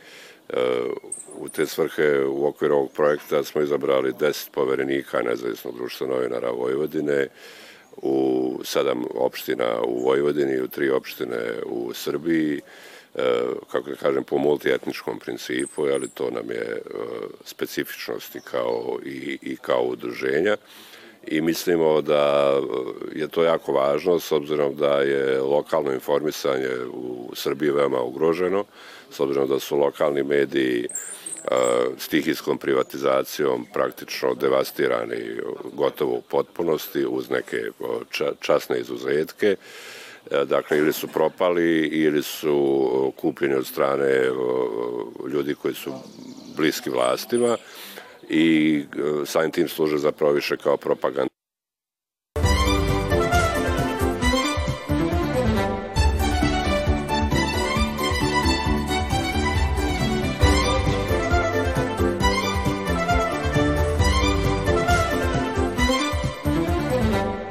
U 1.39 1.49
te 1.49 1.67
svrhe 1.67 2.25
u 2.25 2.47
okviru 2.47 2.75
ovog 2.75 2.93
projekta 2.93 3.45
smo 3.45 3.63
izabrali 3.63 4.13
10 4.13 4.51
poverenika 4.51 5.23
nezavisnog 5.23 5.77
društva 5.77 6.07
novinara 6.07 6.51
Vojvodine 6.51 7.29
u 7.97 8.61
sedam 8.65 9.05
opština 9.15 9.81
u 9.87 10.05
Vojvodini 10.05 10.53
i 10.53 10.63
u 10.63 10.69
tri 10.69 10.91
opštine 10.91 11.39
u 11.67 11.95
Srbiji 11.95 12.61
e, 13.15 13.23
kako 13.71 13.91
da 13.91 13.97
kažem, 13.97 14.25
po 14.25 14.39
multietničkom 14.39 15.19
principu, 15.19 15.83
ali 15.83 16.09
to 16.09 16.31
nam 16.31 16.51
je 16.51 16.57
e, 16.77 16.81
specifičnosti 17.45 18.41
kao 18.51 18.99
i, 19.05 19.39
i 19.43 19.57
kao 19.57 19.83
udruženja 19.83 20.57
i 21.27 21.41
mislimo 21.41 22.01
da 22.01 22.55
je 23.15 23.29
to 23.29 23.45
jako 23.45 23.73
važno 23.73 24.21
s 24.21 24.33
obzirom 24.33 24.77
da 24.77 25.01
je 25.01 25.41
lokalno 25.41 25.93
informisanje 25.93 26.69
u 26.93 27.31
Srbiji 27.35 27.71
veoma 27.71 28.01
ugroženo, 28.01 28.65
s 29.11 29.21
obzirom 29.21 29.49
da 29.49 29.59
su 29.59 29.77
lokalni 29.77 30.23
mediji 30.23 30.89
stihijskom 31.99 32.59
privatizacijom 32.59 33.67
praktično 33.73 34.35
devastirani 34.35 35.41
gotovo 35.73 36.13
u 36.13 36.23
potpunosti 36.23 37.07
uz 37.07 37.31
neke 37.31 37.57
časne 38.41 38.81
izuzetke. 38.81 39.57
Dakle, 40.45 40.79
ili 40.79 40.93
su 40.93 41.09
propali 41.09 41.87
ili 41.87 42.23
su 42.23 43.13
kupljeni 43.17 43.55
od 43.55 43.67
strane 43.67 44.31
ljudi 45.33 45.55
koji 45.55 45.75
su 45.75 45.93
bliski 46.57 46.91
vlastima 46.91 47.57
i 48.33 48.85
samim 49.27 49.51
tim 49.51 49.69
služe 49.69 49.99
zapravo 49.99 50.33
više 50.33 50.57
kao 50.57 50.77
propaganda. 50.77 51.32